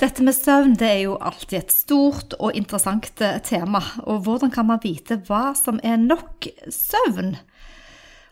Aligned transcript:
Dette 0.00 0.24
med 0.24 0.32
søvn 0.32 0.78
det 0.80 0.86
er 0.88 1.00
jo 1.02 1.18
alltid 1.20 1.58
et 1.58 1.72
stort 1.74 2.32
og 2.38 2.56
interessant 2.56 3.10
tema. 3.44 3.82
Og 4.08 4.22
hvordan 4.24 4.52
kan 4.54 4.70
man 4.70 4.80
vite 4.80 5.18
hva 5.28 5.50
som 5.58 5.76
er 5.84 6.00
nok 6.00 6.48
søvn? 6.72 7.34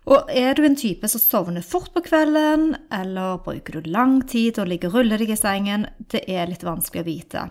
Og 0.09 0.31
er 0.33 0.57
du 0.57 0.65
en 0.65 0.79
type 0.81 1.11
som 1.13 1.21
sovner 1.21 1.67
fort 1.67 1.91
på 1.93 2.01
kvelden, 2.07 2.71
eller 2.89 3.43
bruker 3.45 3.77
du 3.77 3.91
lang 3.93 4.23
tid 4.25 4.57
og 4.63 4.71
ligger 4.71 4.89
og 4.89 5.03
ruller 5.03 5.21
deg 5.21 5.35
i 5.35 5.37
sengen? 5.37 5.85
Det 6.09 6.23
er 6.25 6.49
litt 6.49 6.65
vanskelig 6.65 7.05
å 7.05 7.09
vite. 7.11 7.45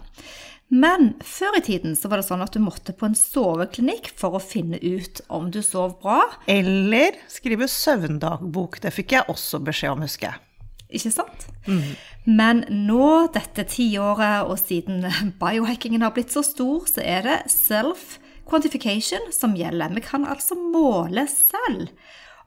Men 0.73 1.13
før 1.21 1.59
i 1.61 1.63
tiden 1.69 1.93
så 1.95 2.09
var 2.09 2.19
det 2.19 2.27
sånn 2.27 2.41
at 2.43 2.57
du 2.57 2.59
måtte 2.59 2.97
på 2.97 3.05
en 3.05 3.15
soveklinikk 3.15 4.09
for 4.17 4.33
å 4.35 4.41
finne 4.43 4.81
ut 4.81 5.21
om 5.29 5.53
du 5.53 5.61
sov 5.61 5.99
bra. 6.01 6.23
Eller 6.49 7.21
skrive 7.29 7.69
søvndagbok. 7.69 8.81
Det 8.81 8.95
fikk 8.97 9.19
jeg 9.19 9.29
også 9.29 9.61
beskjed 9.61 9.93
om, 9.93 10.03
husker 10.09 10.31
jeg. 10.31 10.46
Ikke 10.87 11.11
sant? 11.11 11.47
Mm. 11.67 11.95
Men 12.27 12.63
nå, 12.71 13.27
dette 13.35 13.65
tiåret, 13.71 14.47
og 14.47 14.59
siden 14.61 15.05
biohackingen 15.41 16.05
har 16.05 16.15
blitt 16.15 16.33
så 16.35 16.43
stor, 16.45 16.87
så 16.89 17.03
er 17.03 17.27
det 17.27 17.37
self-quantification 17.51 19.31
som 19.35 19.55
gjelder. 19.57 19.95
Vi 19.97 20.05
kan 20.05 20.27
altså 20.27 20.57
måle 20.59 21.27
selv 21.31 21.91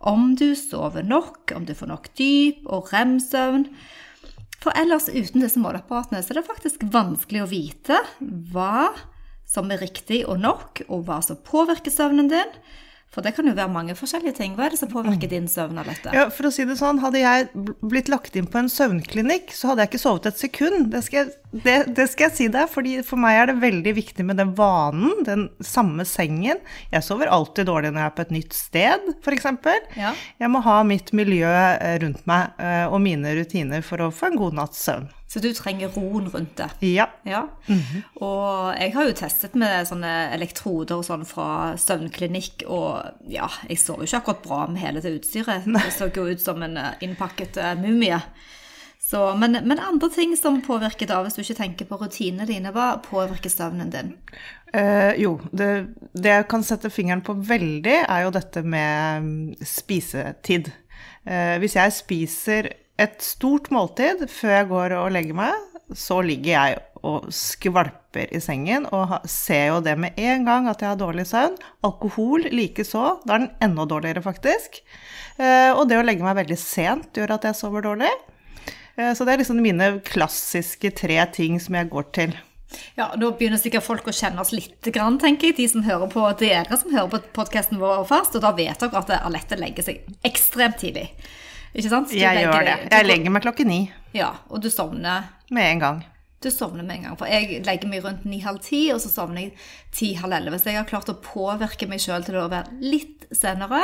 om 0.00 0.32
du 0.36 0.54
sover 0.56 1.04
nok, 1.04 1.52
om 1.56 1.66
du 1.68 1.74
får 1.76 1.90
nok 1.90 2.08
dyp 2.16 2.64
og 2.72 2.88
rem-søvn. 2.94 3.66
For 4.60 4.76
ellers, 4.76 5.08
uten 5.08 5.44
disse 5.44 5.60
måleapparatene, 5.60 6.20
så 6.24 6.32
er 6.32 6.40
det 6.40 6.48
faktisk 6.48 6.84
vanskelig 6.92 7.44
å 7.44 7.50
vite 7.50 8.00
hva 8.52 8.90
som 9.48 9.70
er 9.72 9.80
riktig 9.82 10.22
og 10.28 10.40
nok, 10.40 10.84
og 10.88 11.04
hva 11.08 11.18
som 11.24 11.40
påvirker 11.44 11.92
søvnen 11.92 12.28
din. 12.30 12.52
For 13.10 13.26
det 13.26 13.32
kan 13.34 13.48
jo 13.48 13.56
være 13.56 13.72
mange 13.74 13.94
forskjellige 13.98 14.36
ting. 14.38 14.52
Hva 14.54 14.68
er 14.68 14.74
det 14.74 14.78
som 14.78 14.90
påvirker 14.92 15.30
din 15.32 15.48
søvn 15.50 15.80
av 15.82 15.88
dette? 15.90 16.12
Ja, 16.14 16.28
for 16.30 16.46
å 16.46 16.52
si 16.54 16.62
det 16.68 16.76
sånn, 16.78 17.00
Hadde 17.02 17.18
jeg 17.18 17.48
blitt 17.82 18.10
lagt 18.12 18.36
inn 18.38 18.46
på 18.46 18.60
en 18.60 18.70
søvnklinikk, 18.70 19.50
så 19.56 19.72
hadde 19.72 19.82
jeg 19.82 19.90
ikke 19.90 20.02
sovet 20.04 20.28
et 20.30 20.38
sekund. 20.38 20.90
Det 20.92 21.02
skal 21.02 21.18
jeg, 21.24 21.32
det, 21.64 21.76
det 21.96 22.06
skal 22.12 22.28
jeg 22.28 22.36
si 22.36 22.48
deg, 22.54 22.70
fordi 22.70 22.94
for 23.06 23.18
meg 23.18 23.40
er 23.40 23.50
det 23.50 23.58
veldig 23.64 23.96
viktig 23.98 24.26
med 24.28 24.38
den 24.38 24.54
vanen, 24.54 25.24
den 25.26 25.48
samme 25.58 26.06
sengen. 26.06 26.62
Jeg 26.94 27.06
sover 27.06 27.32
alltid 27.34 27.66
dårlig 27.66 27.90
når 27.90 28.04
jeg 28.04 28.12
er 28.12 28.18
på 28.20 28.26
et 28.28 28.34
nytt 28.38 28.54
sted, 28.54 29.12
f.eks. 29.18 29.48
Ja. 29.98 30.14
Jeg 30.38 30.54
må 30.54 30.62
ha 30.62 30.80
mitt 30.86 31.10
miljø 31.16 31.50
eh, 31.50 31.96
rundt 32.04 32.22
meg 32.30 32.62
eh, 32.62 32.84
og 32.86 33.02
mine 33.02 33.34
rutiner 33.40 33.82
for 33.82 34.06
å 34.06 34.12
få 34.14 34.30
en 34.30 34.38
god 34.38 34.62
natts 34.62 34.86
søvn. 34.86 35.10
Så 35.30 35.38
du 35.38 35.52
trenger 35.54 35.92
roen 35.94 36.26
rundt 36.32 36.56
det. 36.58 36.68
Ja. 36.90 37.06
ja. 37.22 37.44
Mm 37.68 37.78
-hmm. 37.78 38.02
Og 38.24 38.74
jeg 38.80 38.94
har 38.94 39.04
jo 39.06 39.12
testet 39.12 39.54
med 39.54 39.86
sånne 39.86 40.34
elektroder 40.34 40.96
og 40.96 41.04
sånn 41.04 41.24
fra 41.24 41.76
søvnklinikk, 41.76 42.62
og 42.66 43.04
ja, 43.28 43.46
jeg 43.68 43.78
så 43.78 43.94
jo 43.96 44.02
ikke 44.02 44.16
akkurat 44.16 44.42
bra 44.42 44.66
med 44.66 44.80
hele 44.80 45.00
det 45.00 45.20
utstyret. 45.20 45.64
Det 45.64 45.92
så 45.92 46.10
jo 46.16 46.26
ut 46.26 46.40
som 46.40 46.62
en 46.62 46.76
eh, 46.76 46.92
innpakket 47.00 47.56
uh, 47.56 47.74
mumie. 47.74 48.20
Så, 49.10 49.36
men, 49.36 49.52
men, 49.52 49.78
andre 49.78 50.10
ting 50.10 50.36
som 50.36 50.60
påvirker 50.62 51.06
da, 51.06 51.22
hvis 51.22 51.34
du 51.34 51.40
ikke 51.40 51.62
tenker 51.62 51.86
på 51.88 51.96
rutinene 51.96 52.46
dine, 52.46 52.70
hva 52.70 53.00
påvirker 53.02 53.50
søvnen 53.50 53.90
din? 53.90 54.12
Eh, 54.74 55.14
jo, 55.18 55.40
det, 55.50 55.86
det, 56.14 56.30
jeg 56.30 56.46
kan 56.50 56.62
sette 56.62 56.90
fingeren 56.90 57.22
på 57.26 57.34
veldig, 57.34 57.96
er 58.06 58.22
jo 58.22 58.30
dette 58.30 58.62
med 58.62 59.22
mm, 59.22 59.54
spisetid. 59.66 60.70
Eh, 61.26 61.56
hvis 61.58 61.74
jeg 61.76 61.92
spiser 61.92 62.70
et 63.00 63.24
stort 63.24 63.70
måltid 63.72 64.26
før 64.28 64.56
jeg 64.58 64.70
går 64.70 64.94
og 64.98 65.12
legger 65.14 65.36
meg, 65.38 65.66
så 65.96 66.20
ligger 66.22 66.52
jeg 66.52 66.80
og 67.06 67.30
skvalper 67.32 68.28
i 68.36 68.40
sengen 68.44 68.84
og 68.92 69.14
ser 69.30 69.70
jo 69.70 69.78
det 69.84 69.96
med 69.98 70.18
en 70.20 70.44
gang 70.46 70.68
at 70.70 70.82
jeg 70.82 70.92
har 70.92 71.00
dårlig 71.00 71.24
søvn. 71.30 71.56
Alkohol 71.86 72.44
likeså. 72.52 73.22
Da 73.24 73.36
er 73.36 73.46
den 73.46 73.54
enda 73.70 73.86
dårligere, 73.88 74.22
faktisk. 74.24 74.82
Eh, 75.40 75.72
og 75.72 75.86
det 75.88 75.98
å 75.98 76.04
legge 76.04 76.26
meg 76.26 76.36
veldig 76.42 76.58
sent 76.60 77.16
gjør 77.16 77.38
at 77.38 77.48
jeg 77.48 77.58
sover 77.58 77.86
dårlig. 77.88 78.12
Eh, 78.96 79.12
så 79.16 79.24
det 79.24 79.34
er 79.34 79.42
liksom 79.42 79.62
mine 79.64 79.92
klassiske 80.06 80.92
tre 81.00 81.18
ting 81.32 81.58
som 81.62 81.80
jeg 81.80 81.90
går 81.90 82.08
til. 82.16 82.36
Ja, 82.94 83.08
Nå 83.18 83.32
begynner 83.34 83.58
sikkert 83.58 83.82
folk 83.82 84.06
å 84.06 84.14
kjenne 84.14 84.44
oss 84.44 84.52
litt, 84.54 84.76
tenker 84.84 85.48
jeg, 85.48 85.56
de 85.56 85.66
som 85.72 85.82
hører 85.82 86.10
på 86.12 86.22
dere 86.38 86.76
som 86.78 86.92
hører 86.94 87.10
på 87.16 87.22
podkasten 87.40 87.80
vår 87.80 88.04
først. 88.06 88.36
Og 88.36 88.44
da 88.44 88.52
vet 88.54 88.84
dere 88.84 89.00
at 89.00 89.14
Alette 89.24 89.58
legger 89.58 89.88
seg 89.88 90.04
ekstremt 90.26 90.78
tidlig. 90.82 91.08
Ikke 91.74 91.90
sant? 91.92 92.10
Du 92.10 92.18
jeg 92.18 92.44
gjør 92.44 92.64
det. 92.66 92.78
Jeg 92.90 93.06
legger 93.06 93.34
meg 93.34 93.44
klokken 93.44 93.70
ni. 93.70 93.80
Ja, 94.16 94.32
og 94.50 94.62
du 94.64 94.70
sovner 94.72 95.30
Med 95.54 95.66
en 95.66 95.82
gang. 95.82 96.00
Du 96.42 96.48
sovner 96.50 96.86
med 96.86 96.96
en 96.96 97.08
gang. 97.08 97.18
For 97.20 97.28
jeg 97.28 97.60
legger 97.66 97.90
meg 97.90 98.04
rundt 98.04 98.24
ni-halv 98.24 98.62
ti, 98.64 98.86
og 98.94 99.00
så 99.02 99.10
sovner 99.12 99.44
jeg 99.44 99.52
ti-halv 99.92 100.38
elleve. 100.38 100.58
Så 100.58 100.70
jeg 100.70 100.80
har 100.80 100.88
klart 100.88 101.10
å 101.12 101.18
påvirke 101.20 101.88
meg 101.90 102.00
sjøl 102.00 102.24
til 102.24 102.38
å 102.40 102.48
være 102.50 102.78
litt 102.80 103.26
senere. 103.36 103.82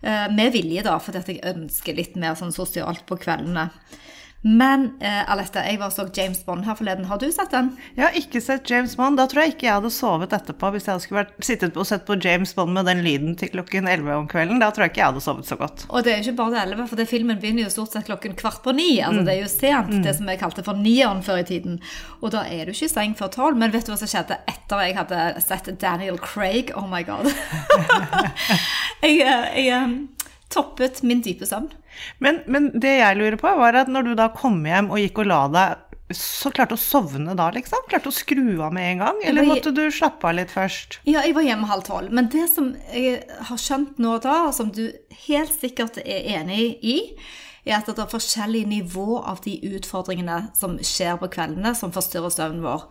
Eh, 0.00 0.28
med 0.32 0.54
vilje, 0.54 0.82
da, 0.86 0.96
fordi 1.02 1.36
jeg 1.36 1.44
ønsker 1.52 1.98
litt 1.98 2.16
mer 2.18 2.38
sånn 2.38 2.54
sosialt 2.54 3.04
på 3.06 3.18
kveldene. 3.20 3.68
Men 4.42 4.88
eh, 4.98 5.30
Alette, 5.30 5.62
jeg 5.62 5.78
var 5.78 5.92
så 5.94 6.08
James 6.14 6.40
Bond 6.44 6.64
her 6.66 6.74
forleden. 6.74 7.04
Har 7.06 7.20
du 7.22 7.28
sett 7.30 7.52
den? 7.54 7.68
Jeg 7.94 8.02
har 8.08 8.16
ikke 8.18 8.40
sett 8.42 8.70
James 8.70 8.96
Bond. 8.98 9.20
Da 9.20 9.28
tror 9.30 9.44
jeg 9.44 9.54
ikke 9.54 9.68
jeg 9.68 9.76
hadde 9.76 9.92
sovet 9.94 10.34
etterpå 10.34 10.72
hvis 10.74 10.88
jeg 10.90 11.04
skulle 11.04 11.20
vært, 11.20 11.36
sittet 11.46 11.78
og 11.78 11.86
sett 11.86 12.02
på 12.08 12.16
James 12.18 12.50
Bond 12.56 12.74
med 12.74 12.90
den 12.90 13.04
lyden 13.06 13.36
til 13.38 13.52
klokken 13.52 13.86
11 13.86 14.10
om 14.16 14.26
kvelden. 14.30 14.58
Da 14.58 14.72
tror 14.74 14.88
jeg 14.88 14.94
ikke 14.94 15.02
jeg 15.04 15.12
hadde 15.12 15.22
sovet 15.22 15.46
så 15.46 15.58
godt. 15.60 15.84
Og 15.90 16.02
det 16.02 16.14
er 16.14 16.18
jo 16.18 16.26
ikke 16.26 16.40
bare 16.40 16.54
det 16.56 16.64
11, 16.72 16.88
for 16.90 16.98
det 16.98 17.06
filmen 17.12 17.38
begynner 17.38 17.68
jo 17.68 17.74
stort 17.74 17.94
sett 17.94 18.08
klokken 18.08 18.34
kvart 18.40 18.58
på 18.64 18.74
ni. 18.74 18.88
Altså 18.98 19.22
mm. 19.22 19.28
det 19.28 19.36
er 19.36 19.40
jo 19.44 19.52
sent, 19.52 19.92
mm. 19.94 20.02
det 20.08 20.16
som 20.18 20.32
jeg 20.32 20.42
kalte 20.42 20.66
for 20.66 20.82
nieren 20.88 21.22
før 21.22 21.38
i 21.44 21.46
tiden. 21.52 21.78
Og 22.18 22.34
da 22.34 22.42
er 22.42 22.66
du 22.66 22.74
ikke 22.74 22.88
i 22.90 22.94
seng 22.96 23.14
før 23.18 23.30
tolv. 23.36 23.60
Men 23.62 23.70
vet 23.74 23.86
du 23.86 23.94
hva 23.94 24.00
som 24.00 24.10
skjedde 24.10 24.40
etter 24.50 24.82
jeg 24.88 24.98
hadde 24.98 25.22
sett 25.44 25.70
Daniel 25.78 26.18
Craig? 26.18 26.74
Oh 26.74 26.90
my 26.90 27.04
god. 27.06 27.30
jeg, 29.06 29.22
eh, 29.22 29.22
jeg, 29.22 29.68
jeg 29.70 29.86
toppet 30.50 31.04
min 31.06 31.22
dype 31.22 31.46
søvn. 31.46 31.70
Men, 32.22 32.42
men, 32.46 32.70
det 32.74 32.96
jeg 32.98 33.18
lurer 33.18 33.38
på, 33.40 33.52
var 33.58 33.78
at 33.82 33.90
når 33.92 34.10
du 34.10 34.12
da 34.18 34.28
kom 34.34 34.60
hjem 34.66 34.92
og 34.92 35.00
gikk 35.02 35.22
og 35.24 35.30
la 35.30 35.40
deg, 35.52 35.88
så 36.12 36.50
klarte 36.52 36.76
du 36.76 36.80
å 36.80 36.82
sovne 36.82 37.34
da, 37.38 37.46
liksom? 37.54 37.86
Klarte 37.88 38.10
du 38.10 38.12
å 38.12 38.16
skru 38.16 38.42
av 38.64 38.74
med 38.74 38.90
en 38.90 39.04
gang? 39.04 39.20
Eller 39.24 39.46
måtte 39.48 39.72
du 39.72 39.84
slappe 39.94 40.28
av 40.28 40.36
litt 40.36 40.52
først? 40.52 40.98
Ja, 41.08 41.22
jeg 41.24 41.36
var 41.36 41.46
hjemme 41.46 41.70
halv 41.70 41.86
tolv. 41.86 42.12
Men 42.12 42.28
det 42.32 42.48
som 42.52 42.72
jeg 42.92 43.22
har 43.48 43.60
skjønt 43.60 44.00
nå 44.02 44.18
da, 44.24 44.42
og 44.50 44.56
som 44.56 44.72
du 44.74 44.84
helt 45.26 45.54
sikkert 45.54 46.02
er 46.02 46.28
enig 46.36 46.66
i, 46.84 46.98
er 47.64 47.78
at 47.78 47.88
det 47.88 48.02
er 48.02 48.10
forskjellig 48.10 48.64
nivå 48.68 49.20
av 49.20 49.40
de 49.44 49.54
utfordringene 49.70 50.38
som 50.58 50.76
skjer 50.82 51.16
på 51.20 51.30
kveldene, 51.32 51.74
som 51.78 51.94
forstyrrer 51.94 52.34
søvnen 52.34 52.64
vår. 52.66 52.88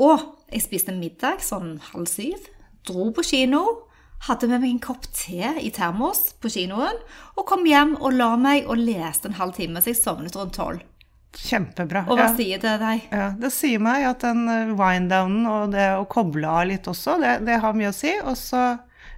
Og 0.00 0.24
jeg 0.50 0.64
spiste 0.64 0.94
middag 0.96 1.44
sånn 1.44 1.76
halv 1.92 2.08
syv, 2.10 2.48
dro 2.88 3.10
på 3.14 3.24
kino 3.26 3.62
hadde 4.28 4.48
med 4.48 4.62
meg 4.62 4.70
en 4.72 4.82
kopp 4.82 5.06
te 5.12 5.52
i 5.60 5.70
termos 5.74 6.32
på 6.40 6.50
kinoen, 6.52 6.98
og 7.36 7.46
kom 7.48 7.66
hjem 7.68 7.94
og 8.00 8.16
la 8.16 8.32
meg 8.40 8.68
og 8.68 8.80
leste 8.80 9.30
en 9.30 9.38
halv 9.38 9.56
time, 9.56 9.82
så 9.82 9.92
jeg 9.92 10.00
sovnet 10.00 10.36
rundt 10.38 10.56
tolv. 10.56 10.82
Kjempebra. 11.34 12.04
Og 12.06 12.18
hva 12.18 12.28
ja. 12.28 12.34
sier 12.36 12.60
det 12.62 12.76
deg? 12.78 13.08
Ja, 13.10 13.32
det 13.38 13.50
sier 13.54 13.82
meg 13.82 14.06
at 14.06 14.22
den 14.22 14.46
eh, 14.50 14.74
wind-downen 14.78 15.48
og 15.50 15.74
det 15.74 15.88
å 15.98 16.06
koble 16.10 16.46
av 16.46 16.68
litt 16.70 16.86
også, 16.90 17.18
det, 17.22 17.40
det 17.48 17.58
har 17.64 17.74
mye 17.76 17.90
å 17.90 17.96
si. 17.96 18.12
Og 18.22 18.36
så, 18.38 18.62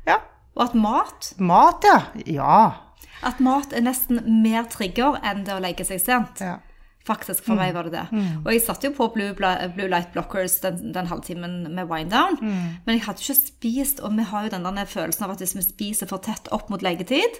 ja. 0.08 0.20
Og 0.56 0.64
at 0.64 0.78
mat 0.80 1.32
Mat, 1.36 1.84
ja. 1.84 1.98
Ja. 2.24 2.60
At 3.26 3.40
mat 3.44 3.74
er 3.76 3.84
nesten 3.84 4.22
mer 4.42 4.64
trigger 4.72 5.20
enn 5.24 5.44
det 5.44 5.56
å 5.56 5.60
legge 5.60 5.84
seg 5.88 6.00
sent. 6.02 6.40
Ja. 6.40 6.56
Faktisk, 7.06 7.44
for 7.46 7.54
mm. 7.54 7.60
meg 7.62 7.74
var 7.76 7.86
det 7.86 7.92
det. 7.94 8.06
Mm. 8.10 8.40
Og 8.42 8.48
jeg 8.50 8.62
satt 8.66 8.82
jo 8.82 8.90
på 8.96 9.06
Blue, 9.14 9.34
blue 9.38 9.91
Light 9.91 10.08
Blockers 10.14 10.58
den, 10.64 10.91
den 10.94 11.06
halvtimen 11.06 11.60
med 11.70 11.86
wind 11.86 12.10
down, 12.10 12.34
mm. 12.41 12.80
men 12.86 12.97
jeg 12.97 13.04
hadde 13.06 13.22
ikke 13.22 13.38
spist, 13.38 14.03
og 14.03 14.16
vi 14.18 14.26
har 14.26 14.47
jo 14.47 14.56
den 14.56 14.66
der 14.66 14.91
følelsen 14.91 15.28
av 15.28 15.36
at 15.36 15.44
hvis 15.44 15.54
vi 15.54 15.62
spiser 15.62 16.10
for 16.10 16.24
tett 16.24 16.50
opp 16.54 16.72
mot 16.72 16.82
leggetid 16.82 17.38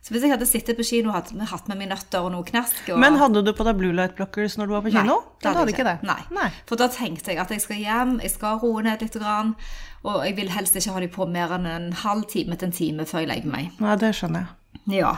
så 0.00 0.14
hvis 0.14 0.22
jeg 0.24 0.32
hadde 0.32 0.46
sittet 0.48 0.78
på 0.78 0.84
kino 0.86 1.12
hatt, 1.12 1.28
hatt 1.50 1.66
med 1.68 1.76
meg 1.76 1.90
nøtter 1.90 2.24
og 2.24 2.32
noe 2.32 2.44
knask 2.48 2.86
og... 2.88 2.96
Men 3.02 3.18
hadde 3.20 3.42
du 3.44 3.50
på 3.56 3.66
deg 3.66 3.76
Blue 3.76 3.92
Light 3.92 4.14
Blockers 4.16 4.56
når 4.56 4.70
du 4.70 4.72
var 4.72 4.84
på 4.86 4.92
kino? 4.94 5.18
Nei, 5.20 5.40
det 5.42 5.48
hadde, 5.50 5.58
hadde 5.58 5.74
ikke 5.74 5.84
det. 5.84 5.96
Nei. 6.08 6.20
Nei. 6.32 6.46
For 6.70 6.80
da 6.80 6.88
tenkte 6.94 7.34
jeg 7.34 7.40
at 7.42 7.52
jeg 7.52 7.60
skal 7.66 7.82
hjem, 7.82 8.14
jeg 8.24 8.32
skal 8.32 8.62
roe 8.62 8.80
ned 8.86 9.04
litt, 9.04 9.18
og 9.20 10.16
jeg 10.24 10.36
vil 10.38 10.52
helst 10.54 10.78
ikke 10.80 10.94
ha 10.96 11.04
dem 11.04 11.12
på 11.12 11.28
mer 11.28 11.52
enn 11.58 11.68
en 11.68 11.90
halv 12.00 12.24
time 12.32 12.56
til 12.56 12.70
en 12.70 12.76
time 12.78 13.06
før 13.10 13.26
jeg 13.26 13.32
legger 13.34 13.52
meg. 13.52 13.74
Nei, 13.84 13.98
det 14.00 14.14
skjønner 14.16 14.46
jeg. 14.46 15.02
Ja. 15.02 15.12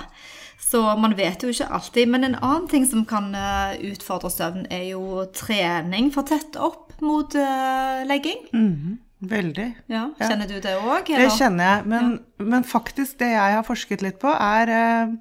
Så 0.62 0.80
man 0.96 1.16
vet 1.18 1.42
jo 1.42 1.50
ikke 1.52 1.68
alltid. 1.74 2.08
Men 2.08 2.24
en 2.24 2.38
annen 2.38 2.68
ting 2.70 2.86
som 2.88 3.04
kan 3.08 3.32
eh, 3.36 3.78
utfordre 3.92 4.30
søvn, 4.32 4.66
er 4.70 4.92
jo 4.92 5.26
trening 5.36 6.12
for 6.14 6.28
tett 6.28 6.56
opp 6.56 6.94
mot 7.02 7.34
uh, 7.34 8.04
legging. 8.06 8.46
Mm 8.52 8.68
-hmm. 8.72 8.98
Veldig. 9.22 9.68
Ja, 9.86 10.08
Kjenner 10.18 10.48
du 10.50 10.56
det 10.58 10.72
òg? 10.82 11.06
Det 11.06 11.28
kjenner 11.38 11.64
jeg, 11.64 11.86
men, 11.86 12.08
ja. 12.38 12.44
men, 12.44 12.64
faktisk 12.64 13.20
det 13.22 13.28
jeg 13.30 13.54
har 13.54 13.62
forsket 13.62 14.02
litt 14.02 14.18
på, 14.18 14.26
er 14.34 14.72
eh, 14.74 15.12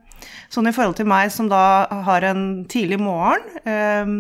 sånn 0.52 0.70
i 0.70 0.74
forhold 0.76 0.98
til 1.00 1.10
meg 1.10 1.32
som 1.34 1.50
da 1.52 1.88
har 2.08 2.26
en 2.28 2.64
tidlig 2.72 3.00
morgen 3.02 3.44
eh, 3.66 4.14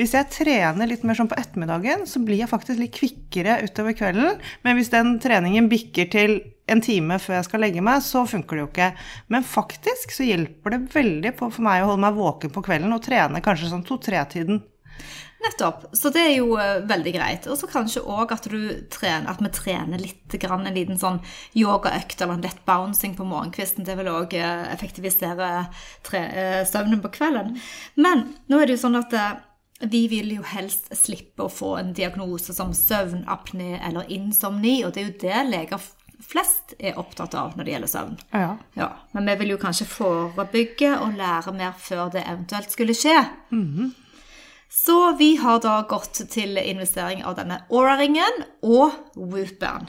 Hvis 0.00 0.14
jeg 0.16 0.30
trener 0.32 0.90
litt 0.90 1.04
mer 1.06 1.18
sånn 1.18 1.30
på 1.30 1.38
ettermiddagen, 1.40 2.04
så 2.08 2.22
blir 2.24 2.42
jeg 2.42 2.50
faktisk 2.50 2.80
litt 2.80 2.94
kvikkere 2.96 3.60
utover 3.64 3.96
kvelden. 3.96 4.40
Men 4.66 4.78
hvis 4.78 4.92
den 4.92 5.16
treningen 5.22 5.70
bikker 5.72 6.10
til 6.12 6.38
en 6.70 6.82
time 6.82 7.18
før 7.22 7.38
jeg 7.38 7.48
skal 7.48 7.62
legge 7.62 7.84
meg, 7.84 8.02
så 8.04 8.24
funker 8.28 8.58
det 8.58 8.64
jo 8.64 8.70
ikke. 8.70 8.88
Men 9.32 9.46
faktisk 9.46 10.14
så 10.14 10.26
hjelper 10.26 10.74
det 10.74 10.94
veldig 10.94 11.34
på 11.38 11.50
for 11.50 11.66
meg 11.66 11.84
å 11.84 11.92
holde 11.92 12.04
meg 12.06 12.18
våken 12.18 12.54
på 12.54 12.64
kvelden 12.66 12.96
og 12.96 13.04
trene 13.06 13.44
kanskje 13.44 13.70
sånn 13.70 13.86
to-tre-tiden. 13.86 14.64
Nettopp. 15.46 15.86
Så 15.96 16.10
det 16.14 16.22
er 16.22 16.34
jo 16.36 16.56
uh, 16.58 16.82
veldig 16.88 17.12
greit. 17.14 17.48
Og 17.50 17.58
så 17.60 17.68
kanskje 17.70 18.02
òg 18.02 18.34
at, 18.34 18.46
at 18.46 19.42
vi 19.42 19.50
trener 19.54 20.02
litt, 20.02 20.38
grann, 20.42 20.66
en 20.66 20.76
liten 20.76 21.00
sånn 21.00 21.20
yogaøkt 21.56 22.20
eller 22.20 22.38
en 22.38 22.46
lett 22.46 22.62
bouncing 22.68 23.16
på 23.16 23.26
morgenkvisten. 23.28 23.86
Det 23.86 23.96
vil 23.98 24.10
òg 24.12 24.34
eh, 24.36 24.64
effektivisere 24.74 25.50
uh, 25.66 26.62
søvnen 26.66 27.02
på 27.04 27.12
kvelden. 27.14 27.56
Men 27.94 28.30
nå 28.50 28.60
er 28.60 28.66
det 28.66 28.78
jo 28.78 28.84
sånn 28.86 28.98
at 28.98 29.14
vi 29.86 30.06
vil 30.08 30.30
jo 30.38 30.44
helst 30.48 30.88
slippe 30.96 31.44
å 31.44 31.52
få 31.52 31.74
en 31.80 31.92
diagnose 31.96 32.54
som 32.56 32.72
søvnapné 32.72 33.76
eller 33.84 34.08
insomni, 34.12 34.78
og 34.86 34.94
det 34.94 35.02
er 35.02 35.10
jo 35.10 35.18
det 35.20 35.42
leger 35.50 35.84
flest 36.26 36.74
er 36.78 36.96
opptatt 36.98 37.34
av 37.36 37.56
når 37.56 37.66
det 37.66 37.74
gjelder 37.74 37.92
søvn. 37.92 38.16
Ja. 38.32 38.48
ja. 38.78 38.88
Men 39.12 39.28
vi 39.30 39.36
vil 39.42 39.54
jo 39.54 39.60
kanskje 39.60 39.88
forebygge 39.90 40.94
og 41.02 41.16
lære 41.18 41.54
mer 41.56 41.76
før 41.78 42.10
det 42.14 42.24
eventuelt 42.24 42.72
skulle 42.72 42.96
skje. 42.96 43.18
Mm 43.50 43.66
-hmm. 43.66 43.94
Så 44.72 45.12
vi 45.18 45.34
har 45.40 45.60
da 45.64 45.78
gått 45.88 46.20
til 46.32 46.58
investering 46.58 47.22
av 47.24 47.38
denne 47.38 47.62
Aura-ringen 47.70 48.42
og 48.66 48.96
Whooperen, 49.16 49.88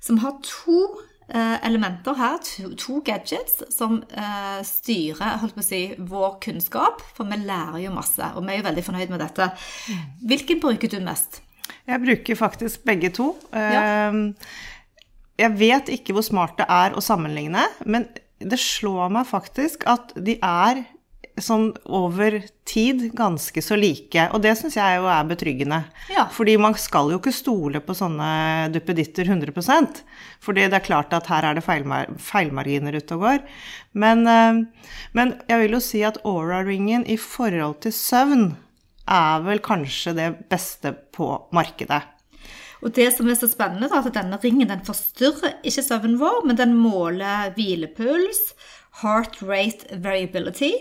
som 0.00 0.20
har 0.22 0.38
to 0.46 0.80
eh, 1.28 1.56
elementer 1.66 2.16
her, 2.18 2.38
to, 2.78 3.00
gadgets, 3.04 3.60
som 3.74 4.00
eh, 4.08 4.60
styrer 4.66 5.42
holdt 5.42 5.58
på 5.58 5.64
å 5.64 5.66
si, 5.66 5.82
vår 5.98 6.38
kunnskap. 6.44 7.04
For 7.16 7.28
vi 7.28 7.40
lærer 7.42 7.82
jo 7.84 7.94
masse, 7.94 8.32
og 8.34 8.46
vi 8.46 8.54
er 8.54 8.62
jo 8.62 8.68
veldig 8.70 8.86
fornøyd 8.88 9.12
med 9.14 9.22
dette. 9.26 9.50
Hvilken 10.30 10.64
bruker 10.64 10.92
du 10.92 10.98
mest? 11.04 11.42
Jeg 11.88 12.00
bruker 12.04 12.38
faktisk 12.38 12.84
begge 12.88 13.12
to. 13.14 13.32
Ja. 13.52 14.08
Uh, 14.08 14.32
jeg 15.38 15.54
vet 15.60 15.90
ikke 15.94 16.16
hvor 16.16 16.24
smart 16.26 16.56
det 16.58 16.66
er 16.72 16.96
å 16.96 17.02
sammenligne, 17.04 17.62
men 17.86 18.08
det 18.38 18.58
slår 18.58 19.12
meg 19.14 19.28
faktisk 19.28 19.84
at 19.90 20.10
de 20.14 20.34
er 20.42 20.82
sånn 21.44 21.70
over 21.84 22.38
tid 22.68 23.08
ganske 23.16 23.62
så 23.64 23.78
like. 23.78 24.28
Og 24.34 24.42
det 24.44 24.54
syns 24.58 24.76
jeg 24.78 24.98
jo 24.98 25.08
er 25.10 25.28
betryggende. 25.28 25.80
Ja. 26.12 26.26
Fordi 26.32 26.56
man 26.60 26.76
skal 26.80 27.12
jo 27.12 27.20
ikke 27.20 27.34
stole 27.34 27.82
på 27.84 27.96
sånne 27.96 28.68
duppeditter 28.74 29.28
100% 29.28 30.02
Fordi 30.44 30.66
det 30.68 30.78
er 30.78 30.84
klart 30.84 31.14
at 31.16 31.30
her 31.32 31.46
er 31.48 31.58
det 31.58 31.64
feilmar 31.66 32.10
feilmarginer 32.22 32.98
ute 32.98 33.16
og 33.16 33.24
går. 33.26 33.42
Men, 33.92 34.26
eh, 34.26 34.62
men 35.12 35.34
jeg 35.48 35.64
vil 35.64 35.78
jo 35.78 35.82
si 35.84 36.04
at 36.06 36.20
Aura-ringen 36.24 37.06
i 37.06 37.18
forhold 37.20 37.80
til 37.86 37.94
søvn 37.96 38.46
er 39.08 39.42
vel 39.46 39.60
kanskje 39.64 40.14
det 40.16 40.28
beste 40.52 40.92
på 41.16 41.30
markedet. 41.56 42.02
Og 42.84 42.92
det 42.94 43.08
som 43.14 43.26
er 43.26 43.38
så 43.38 43.48
spennende, 43.50 43.88
er 43.90 44.06
at 44.06 44.14
denne 44.14 44.38
ringen 44.42 44.70
den 44.70 44.84
forstyrrer 44.86 45.56
ikke 45.66 45.82
søvnen 45.82 46.18
vår, 46.20 46.44
men 46.46 46.58
den 46.60 46.76
måler 46.78 47.50
hvilepuls, 47.56 48.52
heart 49.02 49.40
rate 49.42 49.98
variability, 50.04 50.76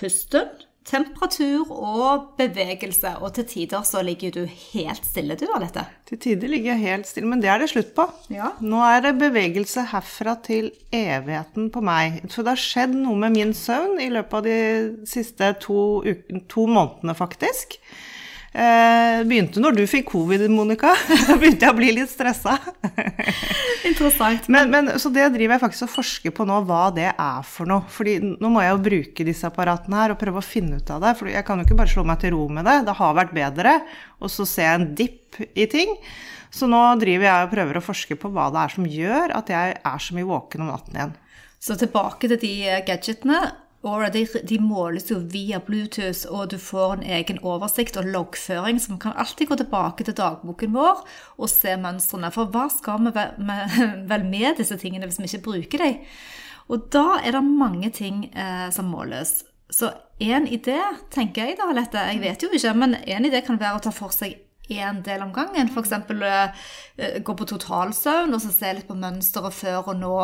pusten, 0.00 0.48
temperatur 0.84 1.70
og 1.72 2.34
bevegelse. 2.38 3.14
Og 3.24 3.32
til 3.36 3.46
tider 3.48 3.84
så 3.88 4.02
ligger 4.04 4.34
du 4.34 4.42
helt 4.44 5.06
stille, 5.06 5.36
du, 5.40 5.46
Alette. 5.56 5.86
Til 6.08 6.20
tider 6.20 6.50
ligger 6.52 6.74
jeg 6.74 6.84
helt 6.84 7.08
stille, 7.08 7.28
men 7.30 7.42
det 7.42 7.50
er 7.52 7.62
det 7.62 7.70
slutt 7.72 7.94
på. 7.96 8.06
Ja. 8.32 8.52
Nå 8.60 8.82
er 8.84 9.06
det 9.06 9.14
bevegelse 9.22 9.86
herfra 9.94 10.36
til 10.44 10.70
evigheten 10.92 11.70
på 11.74 11.84
meg. 11.84 12.20
For 12.28 12.44
det 12.44 12.56
har 12.56 12.64
skjedd 12.64 12.98
noe 12.98 13.16
med 13.24 13.36
min 13.36 13.54
søvn 13.56 14.00
i 14.04 14.10
løpet 14.12 14.40
av 14.40 14.48
de 14.48 14.58
siste 15.08 15.54
to, 15.64 15.78
to 16.52 16.66
månedene, 16.68 17.16
faktisk. 17.16 17.78
Eh, 18.54 19.20
begynte 19.26 19.58
når 19.58 19.74
du 19.74 19.82
fikk 19.90 20.12
covid, 20.12 20.44
Monica. 20.52 20.92
Da 21.26 21.34
begynte 21.34 21.66
jeg 21.66 21.74
å 21.74 21.78
bli 21.78 21.88
litt 21.96 22.10
stressa. 22.12 22.54
Interessant. 23.88 24.46
Men, 24.52 24.70
men, 24.70 24.92
så 25.02 25.10
det 25.10 25.26
driver 25.34 25.56
jeg 25.56 25.62
faktisk 25.64 25.86
og 25.88 25.94
forsker 25.96 26.34
på 26.36 26.46
nå, 26.46 26.60
hva 26.68 26.84
det 26.94 27.08
er 27.10 27.48
for 27.48 27.66
noe. 27.70 27.82
Fordi 27.90 28.20
nå 28.22 28.52
må 28.52 28.62
jeg 28.62 28.76
jo 28.76 28.84
bruke 28.84 29.26
disse 29.26 29.48
apparatene 29.50 29.98
her 29.98 30.14
og 30.14 30.20
prøve 30.20 30.38
å 30.38 30.46
finne 30.46 30.78
ut 30.78 30.94
av 30.94 31.02
det. 31.02 31.16
For 31.18 31.32
jeg 31.32 31.46
kan 31.48 31.58
jo 31.58 31.66
ikke 31.66 31.80
bare 31.82 31.94
slå 31.96 32.06
meg 32.06 32.22
til 32.22 32.36
ro 32.36 32.46
med 32.46 32.68
det. 32.70 32.76
Det 32.86 32.94
har 33.00 33.18
vært 33.18 33.34
bedre. 33.34 33.74
Og 34.22 34.30
så 34.30 34.46
ser 34.46 34.68
jeg 34.68 34.78
en 34.78 34.88
dipp 35.02 35.42
i 35.50 35.66
ting. 35.70 35.98
Så 36.54 36.70
nå 36.70 36.84
driver 37.02 37.26
jeg 37.26 37.48
og 37.48 37.52
prøver 37.56 37.80
å 37.80 37.82
forske 37.82 38.20
på 38.22 38.30
hva 38.30 38.46
det 38.54 38.62
er 38.62 38.76
som 38.76 38.86
gjør 38.86 39.34
at 39.34 39.50
jeg 39.50 39.76
er 39.82 40.06
så 40.06 40.14
mye 40.14 40.30
våken 40.30 40.62
om 40.62 40.70
natten 40.70 41.00
igjen. 41.00 41.18
Så 41.58 41.74
tilbake 41.80 42.30
til 42.30 42.38
de 42.38 42.54
gadgetene. 42.86 43.40
Aura 43.84 44.08
de, 44.08 44.24
de, 44.48 44.58
måles 44.62 45.10
jo 45.10 45.18
via 45.30 45.60
Bluetooth, 45.60 46.24
og 46.32 46.50
du 46.54 46.56
får 46.60 46.96
en 46.96 47.02
egen 47.18 47.40
oversikt 47.44 47.98
og 48.00 48.08
loggføring, 48.08 48.80
så 48.80 48.94
vi 48.94 49.00
kan 49.02 49.16
alltid 49.20 49.50
gå 49.50 49.58
tilbake 49.60 50.06
til 50.06 50.16
dagboken 50.16 50.72
vår 50.72 51.02
og 51.36 51.50
se 51.52 51.76
mønstrene. 51.80 52.32
For 52.32 52.48
hva 52.52 52.68
skal 52.72 53.04
vi 53.04 53.26
vel 54.12 54.24
med 54.30 54.62
disse 54.62 54.78
tingene 54.80 55.10
hvis 55.10 55.20
vi 55.20 55.28
ikke 55.28 55.44
bruker 55.50 55.84
dem? 55.84 56.00
Og 56.72 56.88
da 56.94 57.18
er 57.20 57.36
det 57.36 57.44
mange 57.44 57.90
ting 57.92 58.24
eh, 58.32 58.70
som 58.72 58.88
måles. 58.88 59.42
Så 59.68 59.90
en 60.22 60.46
idé, 60.48 60.78
tenker 61.12 61.50
jeg 61.50 61.58
da, 61.58 61.68
Lette, 61.74 62.08
jeg 62.08 62.22
vet 62.22 62.42
jo 62.44 62.48
ikke, 62.52 62.72
men 62.78 62.96
en 62.96 63.28
idé 63.28 63.42
kan 63.44 63.60
være 63.60 63.80
å 63.80 63.84
ta 63.84 63.92
for 63.92 64.14
seg 64.14 64.38
én 64.68 65.02
del 65.04 65.22
om 65.22 65.32
gangen. 65.34 65.68
F.eks. 65.68 65.92
Uh, 66.10 67.20
gå 67.24 67.36
på 67.36 67.48
totalsøvn 67.48 68.34
og 68.34 68.42
så 68.42 68.52
se 68.54 68.72
litt 68.76 68.88
på 68.88 68.96
mønsteret 68.98 69.56
før 69.56 69.92
og 69.92 70.00
nå. 70.00 70.16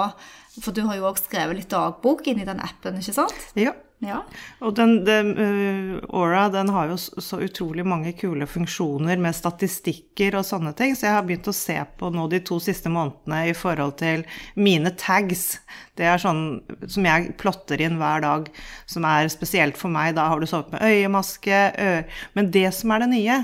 For 0.61 0.75
du 0.75 0.83
har 0.87 0.99
jo 0.99 1.07
òg 1.11 1.21
skrevet 1.21 1.61
litt 1.61 1.71
dagbok 1.71 2.27
inni 2.31 2.49
den 2.49 2.63
appen, 2.65 2.99
ikke 2.99 3.15
sant? 3.15 3.37
Ja. 3.59 3.71
ja. 4.03 4.23
Og 4.65 4.75
den, 4.79 4.97
den 5.07 5.31
uh, 5.39 6.01
Aura 6.09 6.49
den 6.53 6.73
har 6.75 6.91
jo 6.91 6.97
så 6.99 7.39
utrolig 7.45 7.85
mange 7.87 8.15
kule 8.19 8.49
funksjoner 8.51 9.21
med 9.23 9.37
statistikker 9.37 10.41
og 10.41 10.49
sånne 10.49 10.75
ting, 10.79 10.97
så 10.99 11.07
jeg 11.07 11.17
har 11.19 11.29
begynt 11.29 11.51
å 11.51 11.55
se 11.55 11.77
på 12.01 12.11
nå 12.15 12.27
de 12.33 12.43
to 12.47 12.59
siste 12.63 12.91
månedene 12.93 13.45
i 13.53 13.55
forhold 13.57 13.99
til 14.03 14.27
mine 14.59 14.95
tags. 14.99 15.61
Det 16.01 16.09
er 16.09 16.19
sånn 16.23 16.61
som 16.89 17.07
jeg 17.07 17.37
plotter 17.39 17.83
inn 17.85 18.01
hver 18.01 18.27
dag, 18.27 18.51
som 18.91 19.07
er 19.07 19.31
spesielt 19.31 19.79
for 19.79 19.93
meg. 19.93 20.17
Da 20.19 20.31
har 20.33 20.43
du 20.43 20.51
sovet 20.51 20.75
med 20.75 20.83
øyemaske, 20.83 21.65
ør 21.79 22.21
Men 22.35 22.51
det 22.51 22.69
som 22.75 22.91
er 22.95 23.05
det 23.05 23.11
nye, 23.15 23.41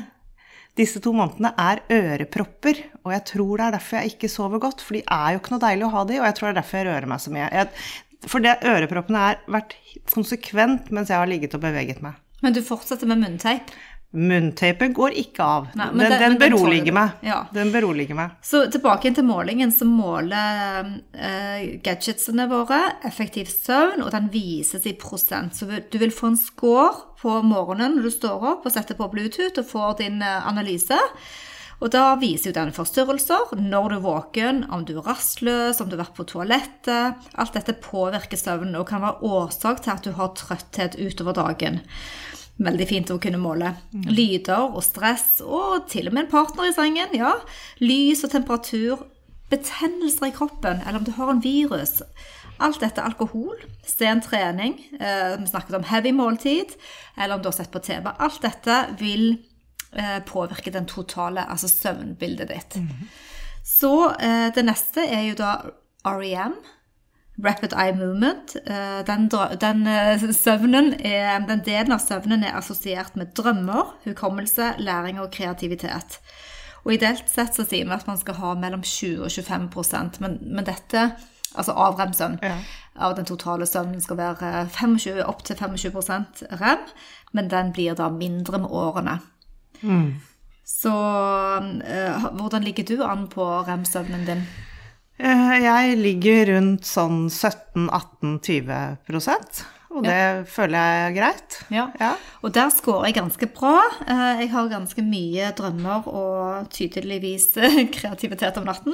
disse 0.77 1.01
to 1.05 1.13
månedene 1.17 1.53
er 1.57 1.81
ørepropper, 1.93 2.83
og 3.05 3.15
jeg 3.15 3.25
tror 3.31 3.53
det 3.57 3.67
er 3.67 3.77
derfor 3.79 3.99
jeg 3.99 4.13
ikke 4.13 4.31
sover 4.33 4.63
godt. 4.63 4.85
For 4.85 4.99
de 4.99 5.03
er 5.03 5.33
jo 5.33 5.41
ikke 5.41 5.55
noe 5.55 5.65
deilig 5.65 5.87
å 5.87 5.95
ha 5.95 6.05
de, 6.09 6.19
og 6.21 6.29
jeg 6.29 6.37
tror 6.39 6.49
det 6.49 6.53
er 6.53 6.61
derfor 6.61 6.81
jeg 6.81 6.89
rører 6.91 7.09
meg 7.13 7.23
så 7.25 7.33
mye. 7.33 7.49
Jeg, 7.57 7.71
for 8.27 8.45
det, 8.45 8.55
øreproppene 8.75 9.23
har 9.23 9.43
vært 9.57 9.77
konsekvent 10.13 10.93
mens 10.95 11.13
jeg 11.13 11.21
har 11.23 11.31
ligget 11.31 11.57
og 11.57 11.65
beveget 11.65 12.03
meg. 12.05 12.21
Men 12.45 12.57
du 12.57 12.61
fortsetter 12.65 13.09
med 13.09 13.23
munnteip? 13.23 13.73
Munnteipen 14.17 14.95
går 14.97 15.17
ikke 15.21 15.45
av. 15.45 15.67
Nei, 15.77 15.89
den, 15.91 16.13
den, 16.13 16.21
den, 16.23 16.37
beroliger 16.41 16.95
meg. 16.95 17.17
Ja. 17.27 17.41
den 17.53 17.73
beroliger 17.75 18.17
meg. 18.17 18.37
Så 18.45 18.63
tilbake 18.73 19.11
til 19.13 19.27
målingen, 19.27 19.73
så 19.75 19.89
måler 19.89 20.87
uh, 20.87 21.65
gadgetsene 21.85 22.47
våre 22.49 22.79
effektiv 23.05 23.51
søvn, 23.51 24.05
og 24.07 24.13
den 24.15 24.31
vises 24.33 24.87
i 24.89 24.95
prosent. 24.97 25.59
Så 25.59 25.69
du 25.69 25.99
vil 26.01 26.15
få 26.15 26.33
en 26.33 26.41
score 26.41 26.95
på 27.21 27.35
morgenen 27.45 27.99
når 27.99 28.09
du 28.09 28.15
står 28.15 28.47
opp 28.55 28.69
og 28.69 28.73
setter 28.73 28.97
på 28.97 29.11
Bluetooth 29.13 29.61
og 29.61 29.69
får 29.69 29.99
din 30.05 30.23
uh, 30.25 30.47
analyse. 30.49 31.03
Og 31.85 31.91
da 31.93 32.15
viser 32.17 32.51
jo 32.51 32.57
den 32.57 32.73
forstyrrelser, 32.73 33.53
når 33.61 33.91
du 33.91 33.97
er 33.99 34.05
våken, 34.07 34.63
om 34.73 34.87
du 34.89 34.95
er 34.97 35.11
rastløs, 35.11 35.83
om 35.83 35.91
du 35.91 35.99
har 35.99 36.07
vært 36.07 36.17
på 36.17 36.25
toalettet. 36.31 37.27
Alt 37.37 37.59
dette 37.59 37.77
påvirker 37.85 38.41
søvnen 38.41 38.79
og 38.81 38.89
kan 38.89 39.05
være 39.05 39.21
årsak 39.29 39.85
til 39.85 39.93
at 39.93 40.09
du 40.09 40.15
har 40.17 40.33
trøtthet 40.39 40.97
utover 40.97 41.37
dagen. 41.37 41.83
Veldig 42.57 42.87
fint 42.89 43.11
å 43.13 43.19
kunne 43.21 43.41
måle. 43.41 43.75
Mm. 43.93 44.07
Lyder 44.17 44.71
og 44.71 44.81
stress, 44.85 45.43
og 45.45 45.91
til 45.93 46.09
og 46.09 46.17
med 46.17 46.25
en 46.25 46.33
partner 46.33 46.71
i 46.71 46.77
sengen. 46.77 47.13
ja. 47.17 47.35
Lys 47.85 48.25
og 48.25 48.33
temperatur. 48.33 49.05
Betennelser 49.51 50.27
i 50.27 50.35
kroppen, 50.35 50.81
eller 50.83 50.99
om 50.99 51.05
du 51.05 51.13
har 51.15 51.31
en 51.31 51.43
virus. 51.43 52.01
Alt 52.59 52.81
dette 52.81 53.03
alkohol, 53.05 53.61
sen 53.85 54.23
trening, 54.25 54.79
eh, 54.99 55.37
vi 55.39 55.47
snakket 55.47 55.77
om 55.77 55.85
heavy 55.85 56.13
måltid, 56.13 56.73
eller 57.17 57.37
om 57.37 57.43
du 57.43 57.49
har 57.49 57.53
sett 57.53 57.71
på 57.71 57.79
TV. 57.79 58.11
Alt 58.19 58.41
dette 58.43 58.79
vil 58.99 59.37
eh, 59.93 60.19
påvirke 60.25 60.73
den 60.73 60.87
totale, 60.87 61.45
altså 61.45 61.69
søvnbildet 61.69 62.49
ditt. 62.49 62.77
Mm. 62.81 63.09
Så 63.63 64.11
eh, 64.15 64.49
det 64.55 64.65
neste 64.65 65.05
er 65.05 65.29
jo 65.29 65.37
da 65.39 65.53
REM, 66.07 66.57
rapid 67.45 67.73
eye 67.73 67.93
movement. 67.93 68.57
Eh, 68.67 69.07
den, 69.07 69.29
den, 69.61 69.87
eh, 69.87 70.33
søvnen 70.33 70.95
er, 71.01 71.39
den 71.49 71.63
delen 71.65 71.93
av 71.93 72.01
søvnen 72.01 72.45
er 72.45 72.57
assosiert 72.57 73.17
med 73.17 73.35
drømmer, 73.37 73.95
hukommelse, 74.05 74.75
læring 74.79 75.21
og 75.21 75.31
kreativitet. 75.31 76.21
Og 76.85 76.95
Ideelt 76.95 77.29
sett 77.29 77.57
så 77.57 77.65
sier 77.67 77.85
vi 77.85 77.97
at 77.97 78.07
man 78.07 78.19
skal 78.19 78.39
ha 78.39 78.55
mellom 78.55 78.83
20 78.83 79.25
og 79.27 79.31
25 79.31 80.21
men, 80.23 80.39
men 80.41 80.65
dette, 80.65 81.11
altså 81.55 81.73
av 81.73 81.99
rem-søvn, 81.99 82.39
ja. 82.43 82.61
av 82.97 83.17
den 83.17 83.27
totale 83.27 83.67
søvnen 83.67 84.01
skal 84.01 84.17
være 84.17 84.69
25, 84.71 85.25
opp 85.27 85.43
til 85.45 85.57
25% 85.57 86.47
rem, 86.61 86.87
men 87.33 87.51
den 87.51 87.73
blir 87.73 87.99
da 87.99 88.09
mindre 88.09 88.63
med 88.63 88.71
årene. 88.71 89.19
Mm. 89.83 90.15
Så 90.67 90.95
eh, 91.85 92.31
hvordan 92.39 92.65
ligger 92.65 92.85
du 92.85 93.03
an 93.05 93.29
på 93.29 93.45
rem-søvnen 93.67 94.25
din? 94.27 94.47
Eh, 95.19 95.63
Jeg 95.63 95.97
ligger 95.99 96.47
rundt 96.55 96.85
sånn 96.85 97.29
17-18-20% 97.33 99.65
og 99.97 100.03
det 100.05 100.45
føler 100.53 100.77
jeg 100.77 101.05
er 101.07 101.13
greit. 101.17 101.55
Ja. 101.73 101.87
Ja. 101.97 102.11
Og 102.45 102.53
der 102.53 102.69
scorer 102.75 103.07
jeg 103.09 103.17
ganske 103.17 103.47
bra. 103.49 103.79
Eh, 104.05 104.43
Jeg 104.43 104.51
har 104.53 104.67
ganske 104.69 105.01
mye 105.01 105.47
drømmer 105.57 106.05
og 106.11 106.67
tydeligvis 106.75 107.47
eh, 107.57 107.87
kreativitet 107.97 108.59
om 108.61 108.67
natten. 108.69 108.93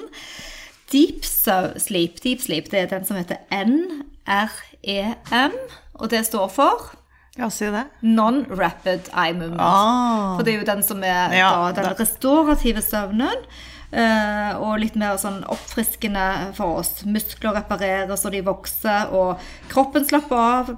Deep 0.93 1.25
sleep, 1.25 2.21
deep 2.23 2.41
sleep, 2.45 2.69
det 2.71 2.79
er 2.85 2.89
den 2.93 3.05
som 3.09 3.17
heter 3.19 3.37
NREM, 3.51 5.57
og 5.99 6.07
det 6.13 6.23
står 6.29 6.49
for 6.53 6.93
Ja, 7.39 7.49
si 7.49 7.65
det. 7.73 7.87
Non-rapid 8.05 9.09
eye 9.17 9.33
movement. 9.33 9.61
Ah. 9.65 10.37
For 10.37 10.45
det 10.45 10.53
er 10.55 10.59
jo 10.61 10.67
den 10.69 10.83
som 10.85 11.01
er 11.03 11.33
Ja, 11.35 11.73
da, 11.73 11.81
den 11.81 11.89
det- 11.97 12.01
restaurative 12.05 12.83
søvnen. 12.85 13.41
Eh, 13.93 14.53
og 14.59 14.81
litt 14.83 14.97
mer 15.01 15.19
sånn 15.21 15.43
oppfriskende 15.53 16.27
for 16.57 16.83
oss. 16.83 17.03
Muskler 17.09 17.57
repareres 17.61 18.27
og 18.27 18.35
de 18.35 18.43
vokser, 18.47 19.13
og 19.15 19.43
kroppen 19.73 20.07
slapper 20.09 20.43
av. 20.43 20.75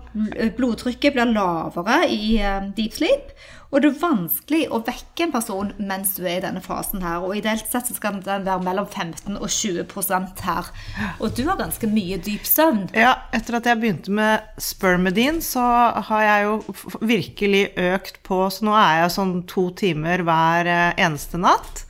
Blodtrykket 0.59 1.17
blir 1.17 1.35
lavere 1.35 2.05
i 2.11 2.39
eh, 2.43 2.73
deep 2.77 2.99
sleep. 2.99 3.35
Og 3.75 3.83
det 3.83 3.89
er 3.91 3.97
vanskelig 3.99 4.61
å 4.71 4.79
vekke 4.87 5.25
en 5.25 5.33
person 5.35 5.71
mens 5.83 6.13
du 6.15 6.23
er 6.23 6.37
i 6.39 6.43
denne 6.45 6.63
fasen 6.63 7.03
her. 7.03 7.25
Og 7.27 7.35
ideelt 7.41 7.67
sett 7.67 7.89
så 7.89 7.97
skal 7.97 8.21
den 8.23 8.47
være 8.47 8.63
mellom 8.63 8.87
15 8.87 9.35
og 9.35 9.49
20% 9.51 10.45
her. 10.47 10.71
Og 11.19 11.35
du 11.35 11.43
har 11.49 11.59
ganske 11.59 11.91
mye 11.91 12.21
dyp 12.23 12.47
søvn. 12.47 12.85
Ja, 12.95 13.17
etter 13.35 13.59
at 13.59 13.67
jeg 13.67 13.81
begynte 13.83 14.15
med 14.15 14.47
spermidin, 14.63 15.43
så 15.43 15.65
har 16.07 16.23
jeg 16.23 16.47
jo 16.47 17.03
virkelig 17.03 17.65
økt 17.75 18.23
på 18.27 18.45
Så 18.55 18.67
nå 18.67 18.75
er 18.79 19.03
jeg 19.03 19.15
sånn 19.17 19.35
to 19.51 19.67
timer 19.75 20.23
hver 20.23 20.71
eh, 20.71 20.91
eneste 21.03 21.41
natt. 21.43 21.83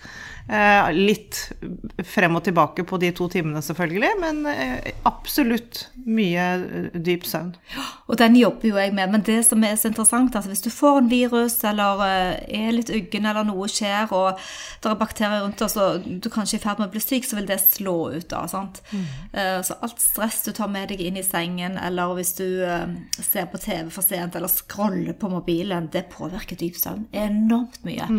Eh, 0.45 0.91
litt 0.93 1.39
frem 2.05 2.35
og 2.37 2.43
tilbake 2.45 2.85
på 2.85 2.99
de 3.01 3.09
to 3.17 3.31
timene, 3.33 3.63
selvfølgelig, 3.65 4.11
men 4.21 4.43
eh, 4.51 4.91
absolutt 5.09 5.87
mye 6.05 6.49
eh, 6.61 6.99
dyp 7.01 7.25
søvn. 7.25 7.55
Og 8.13 8.19
den 8.21 8.37
jobber 8.37 8.69
jo 8.69 8.77
jeg 8.77 8.93
med, 8.93 9.15
men 9.15 9.25
det 9.25 9.39
som 9.49 9.65
er 9.65 9.79
så 9.81 9.89
interessant, 9.89 10.37
altså 10.37 10.53
hvis 10.53 10.65
du 10.67 10.69
får 10.69 11.01
en 11.01 11.09
virus, 11.09 11.57
eller 11.65 12.03
er 12.05 12.77
litt 12.77 12.93
uggen, 12.93 13.25
eller 13.31 13.49
noe 13.49 13.71
skjer, 13.73 14.13
og 14.13 14.43
det 14.85 14.91
er 14.91 15.01
bakterier 15.01 15.47
rundt 15.47 15.65
oss, 15.65 15.79
og 15.81 16.05
du 16.05 16.29
kanskje 16.29 16.59
er 16.59 16.61
i 16.61 16.65
ferd 16.67 16.83
med 16.83 16.91
å 16.91 16.93
bli 16.93 17.05
syk, 17.07 17.25
så 17.25 17.41
vil 17.41 17.49
det 17.49 17.59
slå 17.65 17.97
ut 18.13 18.29
da, 18.29 18.43
sant? 18.51 18.83
Mm. 18.93 19.07
Så 19.65 19.79
alt 19.81 20.03
stress 20.03 20.43
du 20.45 20.53
tar 20.53 20.69
med 20.69 20.93
deg 20.93 21.01
inn 21.01 21.17
i 21.17 21.25
sengen, 21.25 21.79
eller 21.81 22.13
hvis 22.19 22.35
du 22.37 22.45
ser 23.17 23.49
på 23.49 23.63
TV 23.65 23.89
for 23.95 24.05
sent, 24.05 24.37
eller 24.37 24.53
scroller 24.53 25.17
på 25.17 25.33
mobilen, 25.33 25.89
det 25.95 26.05
påvirker 26.13 26.61
dyp 26.61 26.77
søvn 26.77 27.09
enormt 27.17 27.81
mye. 27.89 28.11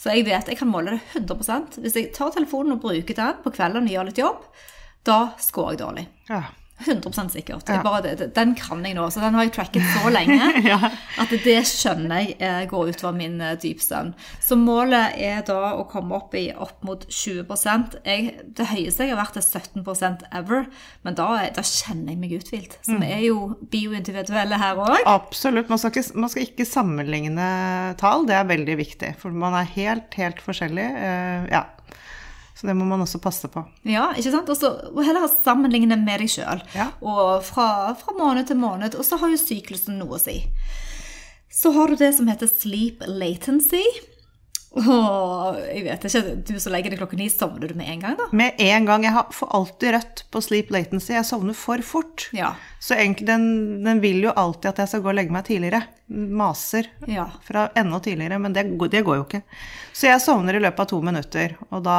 Så 0.00 0.16
jeg 0.16 0.24
vet, 0.30 0.48
jeg 0.48 0.62
kan 0.62 0.72
måle 0.72 0.96
det 0.96 1.20
100%. 1.20 1.65
Hvis 1.74 1.96
jeg 1.98 2.12
tar 2.16 2.32
telefonen 2.34 2.76
og 2.76 2.84
bruker 2.84 3.18
den 3.18 3.42
på 3.42 3.52
kvelden 3.54 3.88
og 3.88 3.96
gjør 3.96 4.08
litt 4.10 4.22
jobb, 4.22 4.46
da 5.06 5.18
scorer 5.42 5.74
jeg 5.74 5.82
dårlig. 5.82 6.06
Ja. 6.30 6.42
100 6.84 7.30
sikkert. 7.32 7.68
Ja. 7.68 7.80
bare, 7.82 8.12
den 8.14 8.54
kan 8.58 8.84
jeg 8.84 8.96
nå, 8.98 9.06
så 9.10 9.22
den 9.22 9.34
har 9.34 9.46
jeg 9.46 9.54
tracket 9.56 9.84
så 9.96 10.10
lenge 10.12 10.50
Ja. 10.70 10.90
at 11.22 11.32
det 11.44 11.56
skjønner 11.68 12.20
jeg 12.20 12.36
eh, 12.36 12.64
går 12.68 12.92
utover 12.92 13.16
min 13.16 13.38
dypstønn. 13.40 13.62
dypsøvn. 13.62 14.12
Så 14.44 14.58
målet 14.60 15.16
er 15.16 15.40
da 15.46 15.72
å 15.78 15.86
komme 15.88 16.16
opp 16.18 16.34
i 16.36 16.50
opp 16.52 16.84
mot 16.86 17.06
20 17.08 17.46
jeg, 18.04 18.34
Det 18.56 18.68
høyeste 18.72 19.06
jeg 19.06 19.14
har 19.14 19.20
vært 19.22 19.38
er 19.40 19.46
17% 19.46 20.26
ever, 20.36 20.66
men 21.06 21.16
da, 21.16 21.28
da 21.56 21.64
kjenner 21.64 22.12
jeg 22.12 22.20
meg 22.20 22.36
uthvilt. 22.36 22.78
Så 22.84 22.98
vi 23.00 23.10
er 23.12 23.24
jo 23.24 23.54
bioindividuelle 23.72 24.60
her 24.60 24.80
òg. 24.82 24.98
Absolutt. 25.08 25.70
Man 25.72 25.80
skal, 25.80 25.94
ikke, 25.94 26.18
man 26.20 26.32
skal 26.32 26.46
ikke 26.46 26.68
sammenligne 26.68 27.48
tall, 28.00 28.26
det 28.28 28.36
er 28.36 28.50
veldig 28.52 28.76
viktig. 28.82 29.14
For 29.22 29.34
man 29.34 29.56
er 29.58 29.72
helt, 29.76 30.12
helt 30.20 30.42
forskjellig. 30.44 30.86
Uh, 30.96 31.48
ja. 31.52 31.64
Så 32.56 32.66
det 32.66 32.74
må 32.76 32.86
man 32.88 33.02
også 33.04 33.20
passe 33.20 33.50
på. 33.52 33.60
Ja, 33.84 34.08
ikke 34.16 34.32
sant? 34.32 34.48
Og 34.48 34.56
så 34.56 34.70
og 34.88 35.02
heller 35.04 35.28
sammenligne 35.28 35.98
med 36.00 36.22
deg 36.22 36.32
sjøl. 36.32 36.62
Ja. 36.72 36.88
Og 37.04 37.44
fra, 37.44 37.92
fra 38.00 38.16
måned 38.16 38.48
til 38.48 38.56
måned. 38.60 38.96
Og 38.96 39.04
så 39.04 39.18
har 39.20 39.32
jo 39.32 39.40
syklusen 39.40 39.98
noe 40.00 40.16
å 40.16 40.22
si. 40.22 40.38
Så 41.52 41.74
har 41.76 41.92
du 41.92 42.00
det 42.00 42.14
som 42.16 42.28
heter 42.30 42.48
sleep 42.48 43.04
latency. 43.06 43.84
Og 44.76 45.56
jeg 45.62 45.84
vet 45.86 46.02
ikke, 46.04 46.22
du 46.44 46.56
som 46.60 46.74
legger 46.74 46.92
deg 46.92 47.00
klokken 47.00 47.20
ni, 47.22 47.28
sovner 47.32 47.70
du 47.70 47.76
med 47.78 47.88
en 47.92 48.02
gang, 48.02 48.16
da? 48.18 48.26
Med 48.36 48.60
en 48.60 48.88
gang. 48.88 49.04
Jeg 49.08 49.36
får 49.36 49.52
alltid 49.60 49.94
rødt 49.96 50.24
på 50.32 50.42
sleep 50.44 50.72
latency. 50.74 51.14
Jeg 51.16 51.28
sovner 51.28 51.56
for 51.56 51.84
fort. 51.84 52.26
Ja. 52.36 52.54
Så 52.86 52.94
egentlig, 52.94 53.26
den, 53.26 53.46
den 53.82 53.98
vil 53.98 54.20
jo 54.22 54.30
alltid 54.38 54.68
at 54.70 54.78
jeg 54.84 54.90
skal 54.92 55.00
gå 55.02 55.08
og 55.10 55.16
legge 55.18 55.34
meg 55.34 55.42
tidligere. 55.48 55.80
Maser 56.06 56.86
Ja. 57.10 57.24
fra 57.42 57.64
enda 57.74 57.98
tidligere, 57.98 58.36
men 58.38 58.52
det, 58.54 58.62
det 58.92 59.00
går 59.02 59.16
jo 59.18 59.24
ikke. 59.24 59.40
Så 59.96 60.06
jeg 60.06 60.20
sovner 60.22 60.54
i 60.54 60.60
løpet 60.62 60.84
av 60.84 60.86
to 60.92 61.00
minutter. 61.02 61.56
Og 61.74 61.82
da 61.82 61.96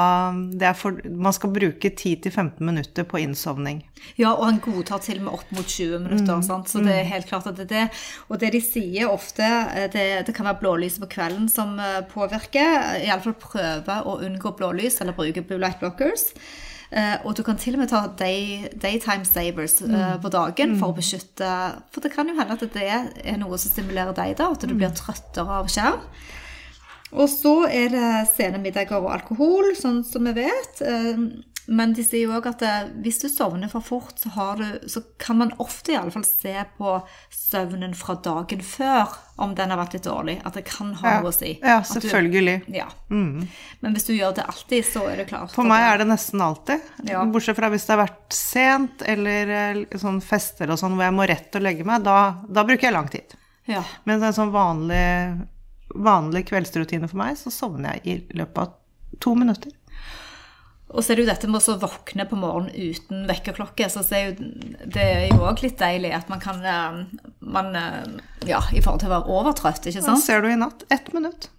det 0.55 0.71
for, 0.79 0.95
Man 1.11 1.35
skal 1.35 1.51
bruke 1.51 1.91
10-15 1.91 2.63
minutter 2.63 3.03
på 3.03 3.19
innsovning. 3.19 3.81
Ja, 4.15 4.31
og 4.31 4.45
han 4.47 4.61
godtar 4.63 5.03
til 5.03 5.19
og 5.19 5.25
med 5.25 5.33
opp 5.41 5.51
mot 5.57 5.67
20 5.67 5.99
minutter. 6.05 6.39
Sant? 6.47 6.71
Så 6.71 6.79
det 6.85 6.95
er 7.01 7.11
helt 7.11 7.27
klart 7.27 7.49
at 7.51 7.59
det 7.59 7.67
er 7.67 7.73
det. 7.73 7.99
Og 8.31 8.39
det 8.39 8.53
de 8.55 8.61
sier 8.63 9.11
ofte, 9.11 9.43
eh, 9.43 9.89
det, 9.91 10.05
det 10.29 10.35
kan 10.37 10.47
være 10.47 10.61
blålyset 10.63 11.03
på 11.03 11.11
kvelden 11.17 11.49
som 11.51 11.75
eh, 11.83 11.99
påvirker. 12.13 13.03
Iallfall 13.03 13.35
prøve 13.43 13.99
å 14.07 14.21
unngå 14.23 14.55
blålys 14.55 15.01
eller 15.03 15.17
bruke 15.19 15.43
blue 15.43 15.59
light 15.59 15.81
blockers. 15.83 16.29
Eh, 16.87 17.17
og 17.27 17.35
du 17.35 17.43
kan 17.43 17.59
til 17.59 17.75
og 17.75 17.81
med 17.83 17.91
ta 17.91 18.05
day, 18.19 18.69
daytime 18.79 19.27
savers 19.27 19.81
mm. 19.83 20.21
på 20.23 20.31
dagen 20.31 20.77
for 20.79 20.93
å 20.93 20.95
beskytte 20.95 21.49
For 21.91 21.99
det 21.99 22.13
kan 22.13 22.29
jo 22.29 22.37
hende 22.37 22.55
at 22.55 22.63
det 22.71 22.87
er 22.87 23.39
noe 23.41 23.59
som 23.59 23.73
stimulerer 23.73 24.15
deg, 24.15 24.37
da, 24.39 24.51
at 24.53 24.63
du 24.63 24.75
blir 24.75 24.93
trøttere 24.95 25.59
av 25.61 25.67
skjerm. 25.71 26.05
Og 27.17 27.27
så 27.31 27.53
er 27.71 27.91
det 27.91 28.07
sene 28.33 28.59
middager 28.59 28.99
og 28.99 29.13
alkohol, 29.15 29.71
sånn 29.79 30.01
som 30.07 30.27
vi 30.27 30.33
vet. 30.41 30.81
Men 31.67 31.91
de 31.93 32.03
sier 32.05 32.23
jo 32.29 32.35
òg 32.37 32.45
at 32.47 32.61
eh, 32.63 32.85
hvis 33.03 33.17
du 33.19 33.25
sovner 33.27 33.67
for 33.67 33.83
fort, 33.83 34.13
så, 34.21 34.29
har 34.37 34.55
du, 34.61 34.87
så 34.87 35.01
kan 35.19 35.35
man 35.41 35.49
ofte 35.59 35.91
i 35.91 35.97
alle 35.99 36.13
fall 36.13 36.23
se 36.23 36.53
på 36.77 36.93
søvnen 37.33 37.91
fra 37.97 38.15
dagen 38.23 38.61
før 38.63 39.11
om 39.43 39.51
den 39.57 39.73
har 39.73 39.79
vært 39.81 39.97
litt 39.97 40.05
dårlig. 40.07 40.37
At 40.47 40.55
det 40.55 40.63
kan 40.69 40.93
ha 41.01 41.17
noe 41.19 41.27
å 41.27 41.35
si. 41.35 41.57
Ja, 41.59 41.81
At 41.81 41.91
du- 41.91 42.07
selvfølgelig. 42.07 42.55
Mm. 43.11 43.47
Men 43.83 43.97
hvis 43.97 44.07
du 44.07 44.13
gjør 44.15 44.37
det 44.39 44.45
alltid, 44.47 44.87
så 44.87 45.03
er 45.11 45.19
det 45.19 45.27
klart. 45.27 45.51
For 45.51 45.67
meg 45.67 45.83
er 45.89 45.99
det 46.01 46.07
nesten 46.07 46.41
alltid. 46.45 46.87
Ja. 47.09 47.25
Bortsett 47.25 47.59
fra 47.59 47.69
hvis 47.73 47.85
det 47.89 47.95
har 47.97 48.05
vært 48.05 48.37
sent 48.39 49.03
eller 49.03 49.51
eh, 49.59 49.83
sånn 49.99 50.21
fester 50.23 50.71
og 50.71 50.79
sånn 50.79 50.95
hvor 50.95 51.03
jeg 51.03 51.17
må 51.19 51.27
rett 51.27 51.59
og 51.59 51.67
legge 51.67 51.83
meg, 51.87 52.07
da, 52.07 52.17
da 52.47 52.63
bruker 52.63 52.87
jeg 52.87 52.95
lang 52.95 53.11
tid. 53.11 53.35
ja. 53.67 53.83
Men 54.07 54.23
en 54.23 54.33
sånn 54.33 54.55
vanlig, 54.55 55.03
vanlig 55.95 56.45
kveldsrutine 56.47 57.11
for 57.11 57.19
meg, 57.19 57.35
så 57.39 57.51
sovner 57.51 57.99
jeg 57.99 58.07
i 58.07 58.39
løpet 58.39 58.63
av 58.63 59.19
to 59.19 59.35
minutter. 59.35 59.75
Og 60.87 61.03
så 61.03 61.11
er 61.11 61.19
det 61.19 61.25
jo 61.25 61.31
dette 61.31 61.49
med 61.51 61.67
å 61.67 61.75
våkne 61.81 62.25
på 62.29 62.37
morgenen 62.39 62.71
uten 62.71 63.25
vekkerklokke. 63.27 63.89
Så 63.91 64.05
er 64.15 64.29
jo, 64.29 64.47
det 64.87 65.03
er 65.03 65.25
jo 65.33 65.41
òg 65.43 65.59
litt 65.65 65.75
deilig 65.81 66.13
at 66.15 66.31
man 66.31 66.39
kan 66.43 66.63
eh, 66.63 67.01
man, 67.43 67.75
eh, 67.75 68.47
Ja, 68.47 68.61
i 68.71 68.79
forhold 68.79 69.03
til 69.03 69.11
å 69.11 69.17
være 69.17 69.37
overtrøtt, 69.39 69.89
ikke 69.89 69.99
sant? 69.99 70.15
Hva 70.15 70.23
ser 70.23 70.45
du 70.45 70.51
i 70.53 70.59
natt. 70.59 70.87
Ett 70.93 71.11
minutt. 71.15 71.49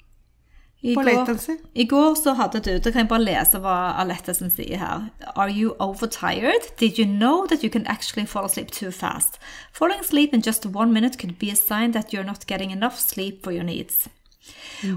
I 0.80 0.94
på 0.94 1.02
latency. 1.02 1.56
I 1.74 1.84
går 1.90 2.14
så 2.14 2.36
hadde 2.38 2.60
du 2.62 2.78
Det 2.78 2.92
kan 2.92 3.02
jeg 3.02 3.08
bare 3.10 3.24
lese 3.24 3.58
hva 3.58 3.96
Alette 3.98 4.30
som 4.34 4.50
sier 4.50 4.78
her. 4.78 5.08
Are 5.34 5.50
you 5.50 5.74
overtired? 5.82 6.70
Did 6.78 6.98
you 6.98 7.04
know 7.04 7.46
that 7.50 7.64
you 7.64 7.70
can 7.70 7.86
actually 7.86 8.26
fall 8.26 8.46
asleep 8.46 8.70
too 8.70 8.92
fast? 8.92 9.40
Falling 9.72 10.00
asleep 10.00 10.32
in 10.32 10.40
just 10.40 10.66
one 10.66 10.92
minute 10.92 11.18
could 11.18 11.38
be 11.38 11.50
a 11.50 11.56
sign 11.56 11.92
that 11.92 12.12
you're 12.12 12.24
not 12.24 12.46
getting 12.46 12.70
enough 12.70 13.00
sleep 13.00 13.42
for 13.42 13.50
your 13.50 13.64
needs. 13.64 14.08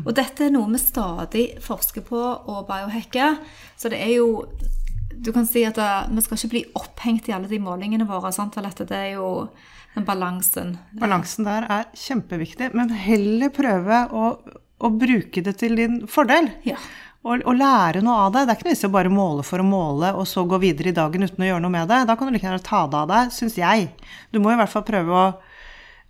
Og 0.03 0.13
dette 0.17 0.45
er 0.45 0.53
noe 0.53 0.69
vi 0.71 0.81
stadig 0.81 1.45
forsker 1.63 2.05
på 2.05 2.19
og 2.21 2.63
biohacker. 2.69 3.39
Så 3.79 3.91
det 3.91 4.01
er 4.03 4.15
jo 4.19 4.47
Du 5.11 5.33
kan 5.35 5.43
si 5.45 5.65
at 5.67 5.75
det, 5.75 5.87
vi 6.15 6.21
skal 6.23 6.37
ikke 6.37 6.51
bli 6.53 6.61
opphengt 6.79 7.27
i 7.27 7.33
alle 7.35 7.49
de 7.51 7.59
målingene 7.59 8.07
våre. 8.07 8.31
Sant? 8.31 8.55
Det 8.55 8.95
er 8.95 9.17
jo 9.17 9.49
den 9.93 10.05
balansen. 10.07 10.77
Balansen 10.97 11.45
der 11.45 11.67
er 11.67 11.89
kjempeviktig, 11.93 12.71
men 12.73 12.93
heller 12.95 13.51
prøve 13.53 14.05
å, 14.15 14.29
å 14.79 14.91
bruke 14.95 15.43
det 15.43 15.57
til 15.59 15.75
din 15.75 15.99
fordel. 16.07 16.47
Ja. 16.63 16.79
Og, 17.21 17.43
og 17.43 17.59
lære 17.59 18.01
noe 18.01 18.23
av 18.23 18.31
det. 18.33 18.45
Det 18.47 18.53
er 18.53 18.57
ikke 18.57 18.69
noe 18.69 18.73
vits 18.73 18.85
i 18.85 18.89
å 18.89 18.95
bare 18.95 19.13
måle 19.13 19.43
for 19.45 19.61
å 19.61 19.67
måle, 19.67 20.13
og 20.15 20.25
så 20.31 20.45
gå 20.47 20.57
videre 20.63 20.89
i 20.89 20.95
dagen 20.95 21.27
uten 21.27 21.43
å 21.43 21.51
gjøre 21.51 21.65
noe 21.67 21.75
med 21.75 21.91
det. 21.91 21.99
Da 22.09 22.15
kan 22.17 22.31
du 22.31 22.33
like 22.33 22.47
gjerne 22.47 22.63
ta 22.65 22.85
det 22.87 23.01
av 23.03 23.11
deg, 23.11 23.35
syns 23.35 23.59
jeg. 23.59 23.91
Du 24.31 24.39
må 24.41 24.55
i 24.55 24.57
hvert 24.57 24.71
fall 24.71 24.87
prøve 24.87 25.19
å 25.19 25.27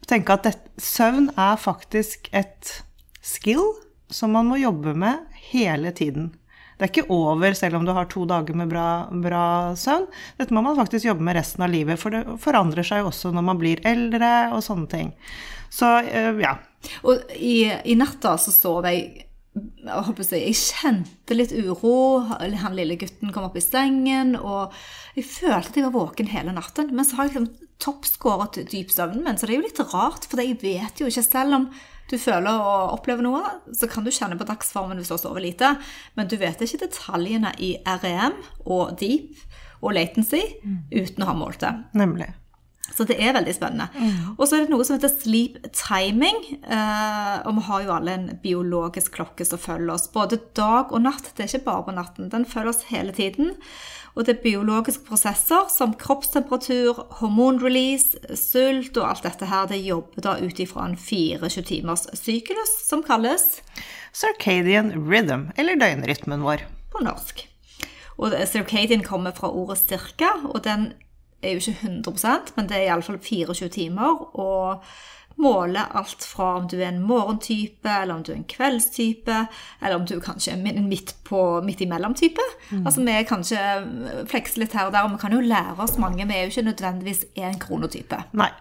tenke 0.07 0.37
at 0.37 0.47
det, 0.47 0.55
søvn 0.81 1.29
er 1.35 1.59
faktisk 1.61 2.29
et 2.37 2.77
skill 3.21 3.63
som 4.11 4.33
man 4.35 4.49
må 4.49 4.59
jobbe 4.59 4.93
med 4.97 5.25
hele 5.51 5.93
tiden. 5.95 6.31
Det 6.81 6.87
er 6.87 6.91
ikke 6.95 7.13
over 7.13 7.53
selv 7.53 7.77
om 7.77 7.83
du 7.85 7.91
har 7.93 8.07
to 8.09 8.23
dager 8.25 8.57
med 8.57 8.71
bra, 8.71 9.05
bra 9.13 9.45
søvn. 9.77 10.07
Dette 10.39 10.55
må 10.55 10.63
man 10.65 10.79
faktisk 10.79 11.05
jobbe 11.05 11.21
med 11.27 11.37
resten 11.37 11.61
av 11.61 11.69
livet, 11.69 12.01
for 12.01 12.09
det 12.09 12.23
forandrer 12.41 12.87
seg 12.87 13.03
jo 13.03 13.11
også 13.11 13.29
når 13.35 13.45
man 13.51 13.59
blir 13.61 13.83
eldre 13.85 14.31
og 14.55 14.63
sånne 14.65 14.89
ting. 14.89 15.11
Så 15.69 15.91
eh, 16.01 16.33
ja. 16.41 16.55
Og 17.05 17.35
i, 17.37 17.69
i 17.69 17.97
natta 17.99 18.33
så 18.41 18.53
sov 18.55 18.89
jeg 18.89 19.27
jeg, 19.51 20.03
håper 20.07 20.23
si, 20.25 20.39
jeg 20.39 20.57
kjente 20.57 21.35
litt 21.35 21.51
uro. 21.51 22.23
Han 22.39 22.77
lille 22.77 22.95
gutten 22.99 23.33
kom 23.35 23.49
opp 23.49 23.57
i 23.59 23.63
sengen, 23.63 24.37
og 24.39 24.73
jeg 25.17 25.27
følte 25.27 25.73
at 25.73 25.79
jeg 25.79 25.87
var 25.89 25.97
våken 25.97 26.31
hele 26.31 26.55
natten. 26.55 26.93
Men 26.95 27.05
så 27.05 27.19
har 27.19 27.27
jeg 27.27 27.35
liksom 27.35 27.69
toppskåret 27.81 28.61
dyp 28.71 28.93
søvn, 28.93 29.23
men 29.25 29.37
så 29.37 29.45
det 29.45 29.55
er 29.55 29.59
jo 29.59 29.67
litt 29.67 29.85
rart, 29.91 30.27
for 30.29 30.41
jeg 30.41 30.59
vet 30.61 31.01
jo 31.01 31.09
ikke 31.09 31.25
selv 31.25 31.57
om 31.57 31.69
du 32.11 32.17
føler 32.21 32.51
og 32.51 32.97
opplever 32.97 33.25
noe, 33.25 33.41
så 33.75 33.89
kan 33.91 34.05
du 34.05 34.11
kjenne 34.13 34.37
på 34.39 34.47
dagsformen 34.47 34.99
hvis 34.99 35.11
du 35.11 35.15
har 35.15 35.23
sovet 35.23 35.45
lite, 35.45 35.73
men 36.19 36.29
du 36.31 36.37
vet 36.41 36.61
ikke 36.61 36.83
detaljene 36.85 37.53
i 37.63 37.73
REM 38.03 38.37
og 38.65 38.97
deep 38.99 39.39
og 39.81 39.95
latency 39.97 40.43
uten 40.91 41.23
å 41.23 41.31
ha 41.31 41.37
målt 41.37 41.63
det. 41.63 41.73
Nemlig. 41.97 42.29
Så 42.91 43.05
det 43.07 43.17
er 43.23 43.35
veldig 43.35 43.53
spennende. 43.55 43.87
Og 44.35 44.43
så 44.45 44.57
er 44.57 44.65
det 44.65 44.73
noe 44.73 44.83
som 44.83 44.97
heter 44.97 45.11
sleep 45.13 45.61
timing. 45.75 46.41
Eh, 46.59 47.37
og 47.47 47.55
vi 47.57 47.63
har 47.69 47.85
jo 47.85 47.93
alle 47.95 48.15
en 48.17 48.27
biologisk 48.43 49.15
klokke 49.15 49.47
som 49.47 49.61
følger 49.61 49.93
oss, 49.93 50.09
både 50.11 50.41
dag 50.57 50.91
og 50.91 51.05
natt. 51.05 51.31
Det 51.31 51.45
er 51.45 51.53
ikke 51.53 51.69
bare 51.69 51.87
på 51.87 51.95
natten. 51.95 52.31
Den 52.33 52.47
følger 52.49 52.73
oss 52.73 52.83
hele 52.91 53.15
tiden. 53.15 53.55
Og 54.15 54.25
det 54.27 54.35
er 54.35 54.43
biologiske 54.43 55.05
prosesser 55.07 55.69
som 55.71 55.93
kroppstemperatur, 55.95 56.99
hormonrelease, 57.21 58.19
sult 58.35 58.97
og 58.99 59.07
alt 59.07 59.23
dette 59.27 59.47
her, 59.47 59.69
det 59.71 59.79
jobber 59.85 60.25
da 60.25 60.35
ut 60.41 60.59
ifra 60.59 60.89
en 60.89 60.97
24 60.99 61.63
timers 61.69 62.07
syklus, 62.19 62.73
som 62.87 63.05
kalles 63.07 63.61
Circadian 64.11 64.91
rhythm, 65.07 65.49
eller 65.55 65.79
døgnrytmen 65.79 66.43
vår. 66.43 66.67
på 66.91 66.99
norsk. 66.99 67.45
Og 68.19 68.33
circadian 68.45 69.03
kommer 69.03 69.31
fra 69.31 69.47
ordet 69.47 69.77
cirka, 69.79 70.33
og 70.43 70.63
den 70.65 70.91
er 71.41 71.55
jo 71.55 71.61
ikke 71.63 71.87
100% 71.87 72.53
men 72.55 72.67
det 72.69 72.77
er 72.77 72.89
iallfall 72.89 73.19
24 73.19 73.69
timer. 73.69 74.35
Og 74.35 74.83
måler 75.41 75.91
alt 75.97 76.25
fra 76.27 76.55
om 76.59 76.67
du 76.69 76.77
er 76.79 76.89
en 76.89 77.01
morgentype, 77.05 77.89
eller 77.89 78.15
om 78.15 78.23
du 78.23 78.33
er 78.33 78.39
en 78.39 78.49
kveldstype, 78.49 79.37
eller 79.81 79.95
om 79.99 80.05
du 80.05 80.17
kanskje 80.23 80.53
er 80.53 80.75
en 80.75 80.89
midt, 80.89 81.15
på, 81.27 81.61
midt 81.65 81.81
imellom-type. 81.85 82.45
Altså 82.81 83.05
vi 83.05 83.15
er 83.15 83.27
kanskje 83.29 83.63
flekser 84.31 84.65
litt 84.65 84.75
her 84.77 84.89
og 84.89 84.95
der, 84.95 85.07
og 85.07 85.15
vi 85.15 85.21
kan 85.23 85.35
jo 85.35 85.41
lære 85.45 85.79
oss 85.81 85.97
mange. 86.01 86.27
Vi 86.27 86.37
er 86.37 86.45
jo 86.45 86.53
ikke 86.53 86.69
nødvendigvis 86.69 87.25
én 87.39 87.59
kronotype. 87.61 88.23
Nei. 88.37 88.51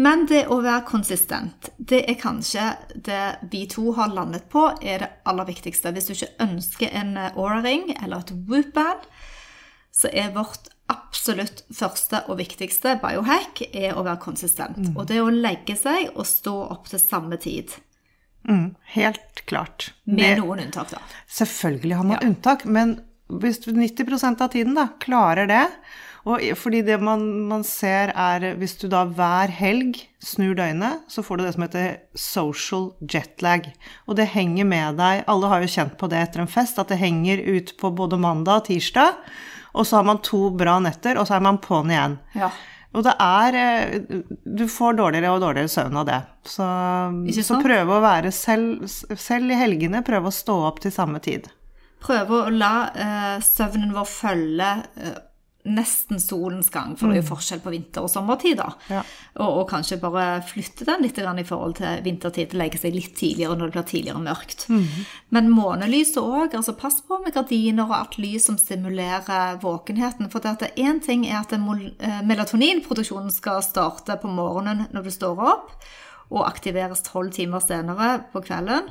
Men 0.00 0.24
det 0.26 0.46
å 0.48 0.56
være 0.64 0.86
konsistent, 0.88 1.68
det 1.76 2.00
er 2.08 2.16
kanskje 2.20 2.70
det 2.96 3.24
vi 3.52 3.66
to 3.68 3.92
har 3.92 4.14
landet 4.14 4.48
på, 4.52 4.70
er 4.80 5.04
det 5.04 5.10
aller 5.28 5.46
viktigste. 5.50 5.92
Hvis 5.92 6.08
du 6.08 6.14
ikke 6.14 6.46
ønsker 6.46 6.94
en 6.96 7.18
Aura-ring 7.20 7.90
eller 7.98 8.24
et 8.24 8.32
Whoop-band, 8.48 9.04
så 9.92 10.08
er 10.12 10.32
vårt 10.34 10.70
absolutt 10.92 11.62
første 11.72 12.22
og 12.28 12.38
viktigste 12.40 12.96
biohack 13.02 13.62
er 13.70 13.94
å 13.94 14.04
være 14.04 14.20
konsistent. 14.24 14.92
Og 14.96 15.06
det 15.08 15.20
å 15.22 15.30
legge 15.32 15.76
seg 15.78 16.10
og 16.16 16.26
stå 16.28 16.54
opp 16.74 16.88
til 16.90 17.00
samme 17.02 17.38
tid. 17.40 17.74
Mm, 18.48 18.74
helt 18.96 19.44
klart. 19.46 19.92
Med 20.04 20.36
Det- 20.36 20.38
noen 20.42 20.64
unntak, 20.66 20.90
da. 20.90 20.98
Selvfølgelig 21.28 21.96
har 21.96 22.04
man 22.04 22.24
unntak, 22.24 22.64
men 22.64 23.00
hvis 23.28 23.62
du 23.64 23.72
90% 23.72 24.40
av 24.40 24.50
tiden 24.50 24.74
da, 24.74 24.88
klarer 24.98 25.46
det 25.46 25.68
og 26.28 26.42
fordi 26.58 26.84
det 26.86 27.00
man, 27.02 27.22
man 27.50 27.64
ser 27.66 28.12
er 28.14 28.54
Hvis 28.60 28.76
du 28.78 28.86
da 28.90 29.02
hver 29.10 29.50
helg 29.50 29.98
snur 30.22 30.54
døgnet, 30.54 31.02
så 31.10 31.24
får 31.26 31.38
du 31.38 31.44
det 31.44 31.54
som 31.56 31.64
heter 31.64 31.96
social 32.14 32.84
jetlag. 33.02 33.72
Og 34.06 34.16
det 34.20 34.28
henger 34.36 34.68
med 34.68 35.00
deg 35.02 35.24
Alle 35.26 35.50
har 35.50 35.64
jo 35.64 35.72
kjent 35.72 35.96
på 35.98 36.10
det 36.12 36.20
etter 36.22 36.44
en 36.44 36.50
fest, 36.50 36.78
at 36.78 36.92
det 36.92 37.00
henger 37.02 37.42
ut 37.42 37.74
på 37.80 37.90
både 37.98 38.20
mandag 38.22 38.62
og 38.62 38.68
tirsdag. 38.70 39.18
Og 39.72 39.86
så 39.88 39.98
har 39.98 40.06
man 40.08 40.20
to 40.24 40.50
bra 40.56 40.76
netter, 40.84 41.18
og 41.20 41.28
så 41.28 41.38
er 41.38 41.44
man 41.44 41.60
på'n 41.62 41.92
igjen. 41.92 42.18
Ja. 42.36 42.50
Og 42.92 43.06
det 43.06 43.14
er 43.24 43.56
eh, 43.56 44.20
Du 44.44 44.66
får 44.68 44.98
dårligere 44.98 45.32
og 45.32 45.40
dårligere 45.44 45.72
søvn 45.72 45.96
av 46.02 46.06
det. 46.08 46.20
Så, 46.44 46.68
så 47.40 47.60
prøve 47.64 47.96
å 47.96 48.04
være 48.04 48.32
selv, 48.36 48.84
selv 48.90 49.52
i 49.52 49.58
helgene, 49.58 50.04
prøve 50.04 50.28
å 50.28 50.34
stå 50.34 50.58
opp 50.68 50.82
til 50.84 50.92
samme 50.94 51.22
tid. 51.24 51.48
Prøve 52.02 52.42
å 52.42 52.52
la 52.52 52.74
eh, 52.92 53.36
søvnen 53.46 53.94
vår 53.96 54.08
følge 54.10 54.72
eh, 54.98 55.20
nesten 55.62 56.18
solens 56.18 56.70
gang, 56.74 56.96
for 56.98 57.06
det 57.06 57.20
er 57.20 57.22
jo 57.22 57.28
forskjell 57.28 57.60
på 57.62 57.70
vinter- 57.70 58.02
og 58.02 58.10
sommertid, 58.10 58.56
da. 58.58 58.72
Ja. 58.90 59.02
Og, 59.36 59.60
og 59.60 59.68
kanskje 59.70 60.00
bare 60.02 60.40
flytte 60.46 60.86
den 60.88 61.04
litt 61.06 61.20
i 61.22 61.44
forhold 61.46 61.76
til 61.78 62.02
vintertid, 62.02 62.56
legge 62.58 62.80
seg 62.82 62.96
litt 62.96 63.14
tidligere 63.18 63.54
når 63.58 63.70
det 63.70 63.76
blir 63.76 63.86
tidligere 63.92 64.24
mørkt. 64.24 64.66
Men 65.30 65.52
månelyset 65.54 66.18
òg, 66.18 66.56
altså 66.58 66.74
pass 66.78 66.98
på 67.06 67.20
med 67.22 67.36
gardiner 67.36 67.86
og 67.86 67.96
alt 68.00 68.18
lys 68.18 68.48
som 68.50 68.58
stimulerer 68.58 69.62
våkenheten. 69.62 70.30
For 70.32 70.42
det 70.42 70.56
at 70.56 70.78
én 70.82 70.98
ting 71.04 71.28
er 71.30 71.44
at 71.44 71.54
eh, 71.54 72.20
melatoninproduksjonen 72.26 73.30
skal 73.30 73.62
starte 73.62 74.18
på 74.18 74.30
morgenen 74.34 74.88
når 74.90 75.06
du 75.06 75.14
står 75.14 75.46
opp, 75.46 75.74
og 76.32 76.46
aktiveres 76.48 77.04
tolv 77.06 77.30
timer 77.36 77.62
senere 77.62 78.16
på 78.32 78.42
kvelden. 78.42 78.90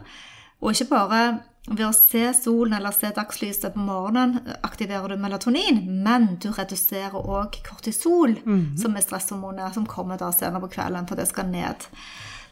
Og 0.62 0.72
ikke 0.72 0.94
bare 0.94 1.22
ved 1.70 1.86
å 1.86 1.94
se 1.94 2.24
solen 2.34 2.74
eller 2.74 2.94
se 2.96 3.12
dagslyset 3.14 3.76
på 3.76 3.84
morgenen 3.86 4.40
aktiverer 4.66 5.14
du 5.14 5.22
melatonin, 5.22 5.84
men 6.04 6.36
du 6.42 6.50
reduserer 6.56 7.14
òg 7.22 7.60
kortisol, 7.68 8.34
som 8.82 8.98
er 8.98 9.06
stresshormonet 9.06 9.78
som 9.78 9.86
kommer 9.86 10.18
da 10.18 10.32
senere 10.34 10.64
på 10.66 10.72
kvelden, 10.74 11.08
for 11.08 11.22
det 11.22 11.28
skal 11.30 11.52
ned. 11.52 11.86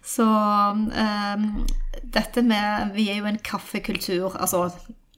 Så 0.05 0.25
um, 0.25 1.49
dette 2.03 2.41
med 2.41 2.93
Vi 2.95 3.09
er 3.11 3.19
jo 3.19 3.27
en 3.29 3.41
kaffekultur. 3.43 4.37
Altså, 4.39 4.69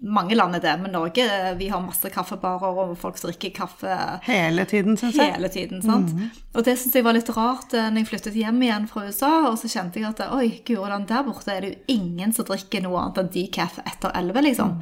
mange 0.01 0.35
land 0.35 0.57
er 0.57 0.63
det, 0.63 0.73
men 0.81 0.95
Norge 0.95 1.25
vi 1.59 1.67
har 1.69 1.81
masse 1.83 2.09
kaffebarer, 2.09 2.77
og 2.83 2.93
folk 2.97 3.19
drikker 3.21 3.53
kaffe 3.53 3.97
Hele 4.25 4.65
tiden, 4.65 4.97
syns 4.97 5.19
jeg. 5.19 5.35
hele 5.35 5.49
tiden. 5.53 5.81
sant? 5.85 6.15
Og 6.55 6.65
det 6.65 6.77
syns 6.79 6.95
jeg 6.97 7.05
var 7.05 7.13
litt 7.17 7.29
rart 7.35 7.75
eh, 7.77 7.89
når 7.91 8.01
jeg 8.01 8.09
flyttet 8.09 8.39
hjem 8.41 8.61
igjen 8.65 8.87
fra 8.89 9.05
USA. 9.05 9.31
Og 9.51 9.59
så 9.61 9.69
kjente 9.69 10.01
jeg 10.01 10.09
at 10.09 10.23
oi, 10.33 10.61
guri 10.65 11.01
der 11.09 11.27
borte 11.27 11.53
er 11.53 11.61
det 11.61 11.73
jo 11.73 11.99
ingen 11.99 12.33
som 12.33 12.47
drikker 12.49 12.81
noe 12.85 13.03
annet 13.03 13.21
enn 13.21 13.33
decaf 13.35 13.77
etter 13.85 14.15
elleve, 14.17 14.43
liksom. 14.47 14.79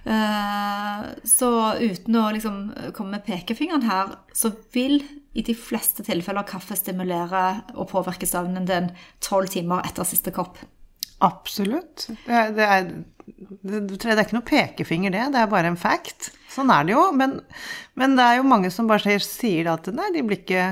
Eh, 0.00 1.06
så 1.28 1.52
uten 1.78 2.16
å 2.18 2.26
liksom 2.34 2.60
komme 2.96 3.18
med 3.18 3.26
pekefingeren 3.28 3.86
her, 3.86 4.16
så 4.34 4.50
vil 4.74 4.98
i 5.36 5.46
de 5.46 5.54
fleste 5.54 6.02
tilfeller 6.06 6.48
kaffe 6.48 6.74
stimulere 6.78 7.62
og 7.76 7.90
påvirke 7.92 8.26
søvnen 8.26 8.66
din 8.66 8.90
tolv 9.22 9.52
timer 9.52 9.86
etter 9.86 10.08
siste 10.08 10.34
kopp. 10.34 10.58
Absolutt. 11.20 12.06
Det 12.24 12.36
er, 12.36 12.52
det, 12.56 12.66
er, 12.66 12.86
det, 13.62 13.98
er 14.08 14.22
ikke 14.24 14.38
noe 14.38 14.46
pekefinger, 14.48 15.12
det. 15.14 15.26
Det 15.34 15.42
er 15.42 15.50
bare 15.52 15.72
en 15.72 15.80
fact. 15.80 16.30
Sånn 16.50 16.72
er 16.72 16.86
det 16.88 16.96
jo. 16.96 17.04
Men, 17.16 17.38
men 18.00 18.16
det 18.18 18.26
er 18.26 18.40
jo 18.40 18.48
mange 18.48 18.72
som 18.72 18.88
bare 18.90 19.20
sier 19.24 19.70
at 19.74 19.90
nei, 19.94 20.08
de 20.14 20.24
blir 20.26 20.40
ikke 20.40 20.70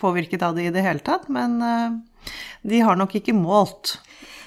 påvirket 0.00 0.44
av 0.46 0.56
det 0.56 0.70
i 0.70 0.74
det 0.74 0.84
hele 0.86 1.02
tatt. 1.04 1.28
Men 1.32 1.58
eh, 1.66 1.98
de 2.62 2.82
har 2.86 2.98
nok 2.98 3.18
ikke 3.18 3.36
målt. 3.36 3.96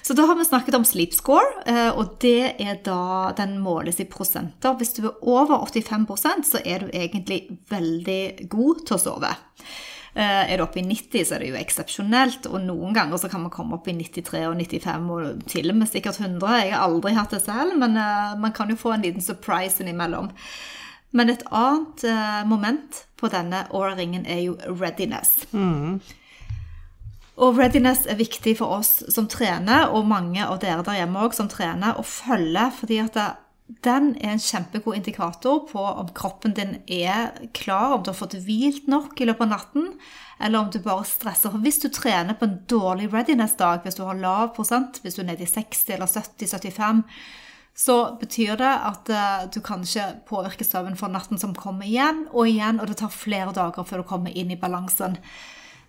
Så 0.06 0.14
da 0.14 0.28
har 0.30 0.38
vi 0.38 0.46
snakket 0.46 0.76
om 0.78 0.84
sleep 0.86 1.16
score, 1.18 1.48
eh, 1.66 1.90
og 1.90 2.20
det 2.22 2.56
er 2.62 2.78
da 2.86 3.34
den 3.38 3.58
måles 3.64 3.98
i 4.00 4.06
prosenter. 4.06 4.76
Hvis 4.78 4.94
du 5.00 5.08
er 5.08 5.16
over 5.26 5.66
85% 5.66 6.46
så 6.46 6.62
er 6.62 6.86
du 6.86 6.92
egentlig 6.94 7.40
veldig 7.72 8.48
god 8.52 8.84
til 8.86 8.98
å 9.00 9.02
sove. 9.02 9.32
Eh, 10.16 10.52
Er 10.52 10.58
det 10.58 10.64
oppe 10.64 10.80
i 10.80 10.86
90, 10.88 11.26
så 11.28 11.36
er 11.36 11.40
det 11.44 11.50
jo 11.50 11.58
eksepsjonelt, 11.60 12.46
og 12.48 12.62
noen 12.64 12.94
ganger 12.96 13.20
så 13.20 13.28
kan 13.30 13.42
man 13.44 13.52
komme 13.52 13.76
opp 13.76 13.88
i 13.92 13.94
93 13.98 14.46
og 14.48 14.56
95 14.56 15.10
og 15.12 15.42
til 15.52 15.70
og 15.70 15.76
med 15.76 15.90
sikkert 15.92 16.20
100. 16.22 16.62
Jeg 16.64 16.72
har 16.74 16.86
aldri 16.88 17.12
hatt 17.18 17.36
det 17.36 17.42
selv, 17.44 17.76
men 17.82 17.98
eh, 18.00 18.38
man 18.40 18.54
kan 18.56 18.70
jo 18.72 18.80
få 18.80 18.94
en 18.96 19.04
liten 19.04 19.22
surprise 19.22 19.84
innimellom. 19.84 20.30
Men 21.12 21.30
et 21.30 21.44
annet 21.52 22.04
eh, 22.08 22.44
moment 22.48 23.02
på 23.20 23.28
denne 23.32 23.66
Aura-ringen 23.74 24.26
er 24.26 24.40
jo 24.46 24.56
readiness. 24.80 25.44
Og 27.36 27.58
readiness 27.60 28.06
er 28.08 28.16
viktig 28.16 28.58
for 28.62 28.72
oss 28.78 29.04
som 29.12 29.28
trener, 29.28 29.90
og 29.92 30.08
mange 30.08 30.46
av 30.48 30.62
dere 30.64 30.84
der 30.88 31.02
hjemme 31.02 31.20
også 31.28 31.44
som 31.44 31.50
trener, 31.52 32.00
å 32.00 32.04
følge. 32.08 32.70
fordi 32.80 33.00
at 33.04 33.14
det, 33.14 33.28
den 33.66 34.12
er 34.22 34.36
en 34.36 34.42
kjempegod 34.42 34.94
indikator 34.94 35.64
på 35.72 35.82
om 35.82 36.10
kroppen 36.14 36.54
din 36.54 36.76
er 36.86 37.32
klar, 37.58 37.96
om 37.96 38.04
du 38.04 38.12
har 38.12 38.20
fått 38.20 38.38
hvilt 38.46 38.86
nok 38.92 39.18
i 39.18 39.26
løpet 39.26 39.48
av 39.48 39.52
natten, 39.56 39.88
eller 40.38 40.60
om 40.60 40.70
du 40.70 40.78
bare 40.84 41.08
stresser. 41.10 41.50
For 41.50 41.64
hvis 41.64 41.82
du 41.82 41.88
trener 41.90 42.38
på 42.38 42.46
en 42.46 42.60
dårlig 42.70 43.10
readiness-dag, 43.14 43.82
hvis 43.82 43.98
du 43.98 44.04
har 44.06 44.22
lav 44.22 44.54
prosent, 44.58 45.02
hvis 45.02 45.18
du 45.18 45.24
er 45.24 45.32
nede 45.32 45.48
i 45.48 45.50
60 45.50 45.96
eller 45.98 46.12
70-75, 46.12 47.02
så 47.76 47.98
betyr 48.22 48.56
det 48.62 48.72
at 48.88 49.10
du 49.10 49.58
du 49.58 49.60
kanskje 49.66 50.06
påvirker 50.30 50.66
søvnen 50.66 50.96
for 50.96 51.12
natten 51.12 51.42
som 51.42 51.58
kommer 51.58 51.90
igjen 51.90 52.28
og 52.32 52.48
igjen, 52.48 52.80
og 52.80 52.88
det 52.88 53.02
tar 53.02 53.12
flere 53.12 53.52
dager 53.52 53.84
før 53.84 54.04
du 54.04 54.10
kommer 54.14 54.32
inn 54.32 54.54
i 54.54 54.60
balansen. 54.62 55.18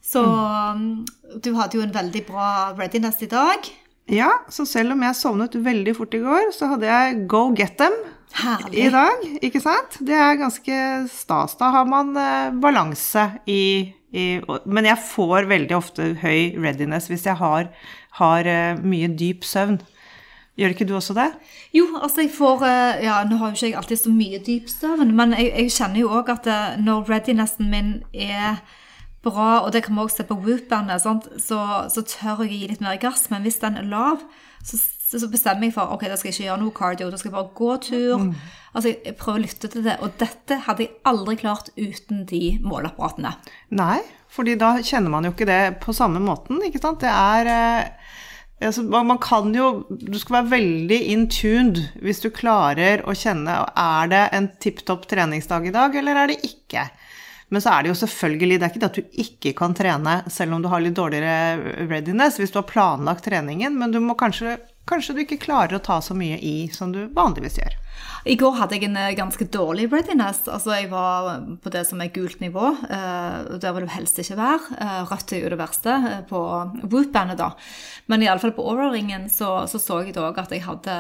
Så 0.03 0.23
mm. 0.23 1.07
du 1.45 1.53
hadde 1.55 1.79
jo 1.79 1.85
en 1.85 1.95
veldig 1.95 2.25
bra 2.27 2.49
readiness 2.79 3.23
i 3.23 3.31
dag. 3.31 3.69
Ja, 4.07 4.29
så 4.49 4.63
selv 4.69 4.95
om 4.95 5.03
jeg 5.03 5.19
sovnet 5.19 5.57
veldig 5.59 5.97
fort 5.97 6.15
i 6.15 6.21
går, 6.23 6.53
så 6.55 6.69
hadde 6.71 6.87
jeg 6.87 7.25
go 7.31 7.49
get 7.57 7.75
them 7.81 7.95
Herlig. 8.39 8.85
i 8.85 8.91
dag, 8.95 9.25
ikke 9.43 9.63
sant? 9.63 9.99
Det 10.07 10.15
er 10.15 10.39
ganske 10.39 10.77
stas. 11.11 11.57
Da 11.59 11.73
har 11.75 11.89
man 11.91 12.13
eh, 12.21 12.55
balanse 12.63 13.27
i, 13.51 13.91
i 14.15 14.27
Men 14.65 14.87
jeg 14.87 15.03
får 15.11 15.51
veldig 15.51 15.77
ofte 15.77 16.13
høy 16.23 16.55
readiness 16.55 17.11
hvis 17.11 17.27
jeg 17.27 17.35
har, 17.43 17.73
har 18.21 18.47
eh, 18.47 18.79
mye 18.79 19.11
dyp 19.11 19.43
søvn. 19.45 19.81
Gjør 20.57 20.73
ikke 20.73 20.87
du 20.89 20.95
også 20.97 21.13
det? 21.19 21.27
Jo, 21.75 21.89
altså 21.99 22.23
jeg 22.23 22.33
får 22.33 22.63
eh, 22.65 23.05
Ja, 23.09 23.19
nå 23.27 23.41
har 23.43 23.51
jo 23.51 23.59
ikke 23.59 23.73
jeg 23.73 23.79
alltid 23.83 24.05
så 24.05 24.15
mye 24.15 24.39
dyp 24.47 24.71
søvn, 24.71 25.17
men 25.19 25.35
jeg, 25.35 25.51
jeg 25.51 25.75
kjenner 25.81 26.05
jo 26.05 26.15
òg 26.15 26.31
at 26.39 26.53
når 26.79 27.11
readinessen 27.11 27.75
min 27.75 27.97
er 28.15 28.63
bra, 29.27 29.51
og 29.61 29.73
det 29.75 29.85
kan 29.87 29.97
vi 29.97 30.05
også 30.05 30.23
se 30.23 30.29
på 30.29 30.39
Whoop-bandet, 30.41 31.03
så, 31.03 31.63
så 31.93 32.03
tør 32.03 32.45
jeg 32.45 32.47
å 32.47 32.51
gi 32.51 32.69
litt 32.73 32.85
mer 32.85 33.01
gass. 33.03 33.27
Men 33.33 33.47
hvis 33.47 33.61
den 33.63 33.79
er 33.81 33.89
lav, 33.91 34.23
så, 34.67 34.79
så 35.07 35.29
bestemmer 35.31 35.69
jeg 35.69 35.77
for 35.77 35.95
ok, 35.95 36.07
da 36.11 36.19
skal 36.19 36.31
jeg 36.31 36.37
ikke 36.37 36.49
gjøre 36.49 36.63
noe 36.63 36.77
cardio, 36.77 37.11
da 37.13 37.21
skal 37.21 37.31
jeg 37.31 37.37
bare 37.37 37.57
gå 37.61 37.73
tur. 37.87 38.29
Altså, 38.77 38.91
jeg, 38.91 39.01
jeg 39.07 39.17
prøver 39.21 39.41
å 39.41 39.45
lytte 39.47 39.71
til 39.73 39.87
det. 39.87 39.97
Og 40.05 40.15
dette 40.21 40.61
hadde 40.67 40.85
jeg 40.85 40.95
aldri 41.09 41.39
klart 41.41 41.73
uten 41.79 42.27
de 42.29 42.43
måleapparatene. 42.65 43.37
Nei, 43.79 44.01
Fordi 44.37 44.57
da 44.61 44.75
kjenner 44.85 45.13
man 45.13 45.25
jo 45.25 45.33
ikke 45.33 45.49
det 45.49 45.79
på 45.85 45.95
samme 45.97 46.21
måten, 46.21 46.61
ikke 46.67 46.83
sant. 46.83 47.01
Det 47.01 47.13
er 47.13 47.49
eh, 47.49 48.11
altså, 48.69 48.85
Man 48.85 49.21
kan 49.23 49.55
jo 49.55 49.87
Du 49.89 50.19
skal 50.19 50.41
være 50.41 50.51
veldig 50.57 50.99
in 51.15 51.25
tuned 51.33 51.81
hvis 52.05 52.21
du 52.25 52.29
klarer 52.35 53.05
å 53.07 53.15
kjenne 53.17 53.63
Er 53.73 54.13
det 54.13 54.25
en 54.37 54.51
tipp 54.61 54.83
topp 54.89 55.07
treningsdag 55.09 55.71
i 55.71 55.75
dag, 55.75 55.97
eller 55.97 56.21
er 56.21 56.35
det 56.35 56.43
ikke? 56.45 56.89
Men 57.49 57.63
så 57.63 57.73
er 57.73 57.85
det 57.85 57.93
jo 57.93 57.99
selvfølgelig 58.01 58.57
Det 58.59 58.67
er 58.67 58.73
ikke 58.73 58.83
det 58.83 58.89
at 58.89 58.97
du 58.97 59.21
ikke 59.23 59.53
kan 59.61 59.75
trene 59.77 60.17
selv 60.33 60.57
om 60.57 60.63
du 60.65 60.71
har 60.73 60.83
litt 60.83 60.97
dårligere 60.99 61.87
readiness 61.87 62.41
hvis 62.41 62.51
du 62.51 62.59
har 62.59 62.67
planlagt 62.67 63.27
treningen, 63.29 63.77
men 63.79 63.95
du 63.95 64.01
må 64.03 64.19
kanskje 64.19 64.59
Kanskje 64.87 65.17
du 65.17 65.21
ikke 65.25 65.41
klarer 65.43 65.75
å 65.75 65.83
ta 65.83 65.97
så 65.99 66.15
mye 66.15 66.37
i 66.39 66.69
som 66.71 66.93
du 66.95 67.09
vanligvis 67.11 67.57
gjør. 67.59 67.73
I 68.31 68.37
går 68.39 68.53
hadde 68.55 68.77
jeg 68.77 68.87
en 68.87 68.99
eh, 69.01 69.17
ganske 69.19 69.49
dårlig 69.51 69.89
readiness. 69.91 70.45
Altså, 70.47 70.77
jeg 70.77 70.93
var 70.93 71.41
på 71.59 71.73
det 71.75 71.83
som 71.89 71.99
er 72.05 72.13
gult 72.15 72.39
nivå. 72.39 72.69
og 72.71 73.57
der 73.65 73.75
vil 73.75 73.89
du 73.89 73.91
helst 73.91 74.21
ikke 74.23 74.39
være. 74.39 74.79
Uh, 74.79 75.03
rødt 75.11 75.35
er 75.35 75.43
jo 75.43 75.51
det 75.51 75.59
verste 75.59 75.97
på 76.31 76.39
Whoop-bandet, 76.85 77.43
da. 77.43 77.51
Men 78.07 78.23
iallfall 78.23 78.55
på 78.55 78.63
Aura-ringen 78.63 79.27
så, 79.27 79.67
så, 79.67 79.83
så 79.83 80.05
jeg 80.07 80.15
òg 80.23 80.39
at 80.39 80.55
jeg 80.55 80.63
hadde 80.69 80.97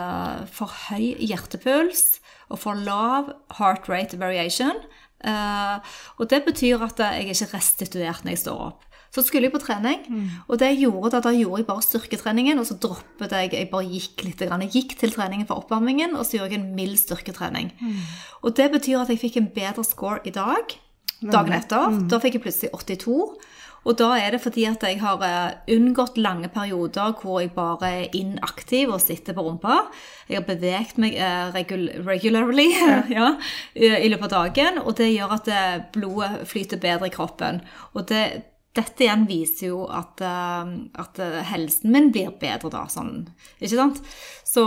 for 0.50 0.74
høy 0.88 1.14
hjertepuls 1.22 2.18
og 2.50 2.58
for 2.62 2.78
lav 2.78 3.30
heart 3.60 3.86
rate 3.90 4.18
variation. 4.18 4.82
Uh, 5.24 5.80
og 6.20 6.28
det 6.30 6.42
betyr 6.44 6.82
at 6.84 7.00
jeg 7.00 7.22
er 7.22 7.32
ikke 7.32 7.54
restituert 7.54 8.24
når 8.24 8.34
jeg 8.34 8.42
står 8.44 8.60
opp. 8.68 8.82
Så 9.14 9.22
skulle 9.24 9.48
jeg 9.48 9.54
på 9.54 9.62
trening, 9.62 10.02
mm. 10.12 10.24
og 10.50 10.58
det 10.60 10.66
jeg 10.74 10.82
gjorde 10.82 11.14
da, 11.14 11.22
da 11.24 11.30
gjorde 11.32 11.62
jeg 11.62 11.68
bare 11.70 11.84
styrketreningen, 11.86 12.58
og 12.60 12.66
så 12.68 12.74
droppet 12.76 13.32
jeg 13.32 13.52
Jeg 13.54 13.70
bare 13.70 13.88
gikk 13.88 14.24
litt. 14.26 14.42
Jeg 14.44 14.72
gikk 14.74 14.96
til 15.00 15.14
treningen 15.14 15.46
for 15.48 15.62
oppvarmingen, 15.62 16.16
og 16.16 16.26
så 16.26 16.36
gjorde 16.36 16.52
jeg 16.52 16.60
en 16.60 16.74
mild 16.76 16.98
styrketrening. 17.00 17.70
Mm. 17.80 18.02
Og 18.42 18.56
det 18.56 18.68
betyr 18.74 19.00
at 19.00 19.08
jeg 19.08 19.22
fikk 19.22 19.38
en 19.40 19.48
bedre 19.54 19.84
score 19.84 20.20
i 20.24 20.34
dag. 20.34 20.74
Dagen 21.22 21.54
etter. 21.56 21.88
Mm. 21.94 22.08
Da 22.12 22.20
fikk 22.20 22.36
jeg 22.36 22.44
plutselig 22.44 22.74
82. 22.74 23.16
Og 23.86 23.94
da 24.00 24.10
er 24.18 24.34
det 24.34 24.42
fordi 24.42 24.66
at 24.68 24.82
jeg 24.82 24.98
har 25.02 25.22
eh, 25.22 25.76
unngått 25.76 26.18
lange 26.18 26.50
perioder 26.52 27.14
hvor 27.20 27.38
jeg 27.42 27.52
bare 27.54 27.92
er 28.02 28.16
inaktiv 28.18 28.90
og 28.94 29.02
sitter 29.02 29.36
på 29.36 29.44
rumpa. 29.46 29.84
Jeg 30.28 30.40
har 30.40 30.48
beveget 30.48 30.98
meg 31.02 31.14
eh, 31.14 31.54
regul 31.54 31.86
regularly 32.06 32.66
ja. 32.80 32.98
ja, 33.14 33.30
i 33.76 34.10
løpet 34.10 34.32
av 34.32 34.50
dagen, 34.50 34.82
og 34.82 34.98
det 34.98 35.12
gjør 35.12 35.38
at 35.38 35.54
eh, 35.54 35.78
blodet 35.94 36.44
flyter 36.50 36.82
bedre 36.82 37.10
i 37.10 37.14
kroppen. 37.14 37.62
Og 37.94 38.06
det 38.10 38.26
dette 38.76 39.06
igjen 39.06 39.22
viser 39.24 39.70
jo 39.70 39.76
at, 39.88 40.20
at, 40.20 41.20
helsen 41.48 41.94
min 41.94 42.10
blir 42.12 42.34
bedre 42.36 42.68
da, 42.68 42.82
sånn, 42.92 43.22
ikke 43.56 43.70
sant? 43.70 44.02
Så, 44.44 44.64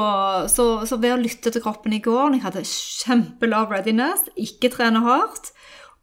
så, 0.50 0.66
så, 0.90 0.98
ved 0.98 1.14
å 1.14 1.20
lytte 1.22 1.54
til 1.54 1.62
kroppen 1.62 1.94
i 1.94 2.02
går, 2.02 2.32
når 2.32 2.40
jeg 2.40 2.46
hadde 2.48 2.64
kjempelav 2.72 3.70
readiness, 3.70 4.26
ikke 4.34 4.72
trene 4.74 5.04
hardt, 5.06 5.52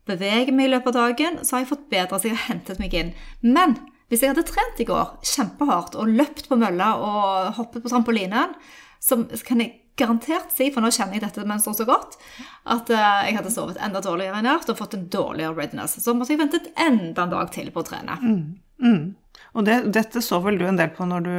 bevege 0.06 0.54
meg 0.54 0.68
i 0.68 0.72
løpet 0.74 0.94
av 0.94 1.10
dagen, 1.10 1.40
så 1.42 1.56
har 1.56 1.64
jeg 1.64 1.72
fått 1.72 1.88
bedre, 1.92 2.18
så 2.18 2.30
jeg 2.30 2.36
har 2.36 2.48
hentet 2.52 2.80
meg 2.82 2.94
inn. 2.94 3.12
Men 3.42 3.78
hvis 4.10 4.22
jeg 4.22 4.32
hadde 4.32 4.46
trent 4.46 4.82
i 4.82 4.86
går 4.86 5.16
kjempehardt 5.26 5.98
og 5.98 6.12
løpt 6.14 6.46
på 6.50 6.58
mølla 6.60 6.92
og 7.02 7.56
hoppet 7.58 7.82
på 7.82 7.90
trampolinen, 7.90 8.54
så 9.02 9.18
kan 9.46 9.62
jeg 9.62 9.74
garantert 9.96 10.52
si, 10.52 10.68
for 10.72 10.84
nå 10.84 10.92
kjenner 10.92 11.16
jeg 11.16 11.24
dette 11.24 11.44
mønsteret 11.48 11.80
så 11.80 11.86
godt, 11.88 12.18
at 12.68 12.90
uh, 12.92 13.22
jeg 13.26 13.38
hadde 13.38 13.52
sovet 13.52 13.80
enda 13.82 14.02
dårligere 14.04 14.38
enn 14.38 14.48
jeg 14.48 14.60
og 14.60 14.78
fått 14.78 14.96
en 14.98 15.06
dårligere 15.12 15.56
readiness. 15.56 15.96
Så 16.04 16.14
måtte 16.14 16.34
jeg 16.34 16.42
ventet 16.42 16.68
enda 16.74 17.24
en 17.24 17.32
dag 17.32 17.52
til 17.54 17.70
på 17.72 17.82
å 17.82 17.86
trene. 17.86 18.18
Mm, 18.20 18.42
mm. 18.84 19.04
Og 19.56 19.64
det, 19.64 19.76
dette 19.96 20.20
så 20.24 20.38
vel 20.44 20.60
du 20.60 20.66
en 20.68 20.78
del 20.78 20.92
på 20.92 21.06
når 21.08 21.24
du, 21.24 21.36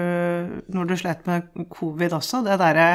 når 0.73 0.89
du 0.89 0.95
slet 0.97 1.27
med 1.29 1.67
covid 1.73 2.17
også, 2.17 2.41
det 2.47 2.57
derre 2.61 2.87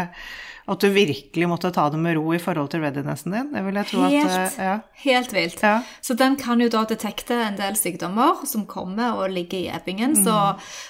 at 0.70 0.80
du 0.80 0.88
virkelig 0.94 1.48
måtte 1.50 1.72
ta 1.74 1.88
det 1.90 1.98
med 1.98 2.14
ro 2.14 2.34
i 2.34 2.38
forhold 2.38 2.70
til 2.70 2.84
readinessen 2.84 3.34
din. 3.34 3.48
Det 3.50 3.62
vil 3.66 3.78
jeg 3.80 3.88
tro 3.90 4.04
helt, 4.06 4.36
at 4.36 4.58
ja. 4.62 4.74
Helt 5.02 5.34
vilt. 5.34 5.62
Ja. 5.62 5.74
Så 6.00 6.14
den 6.18 6.36
kan 6.38 6.62
jo 6.62 6.68
da 6.70 6.84
detekte 6.86 7.34
en 7.48 7.58
del 7.58 7.74
sykdommer 7.78 8.44
som 8.46 8.68
kommer 8.70 9.18
og 9.18 9.34
ligger 9.34 9.58
i 9.58 9.72
ebbingen. 9.74 10.14
Mm. 10.14 10.22
Så, 10.22 10.36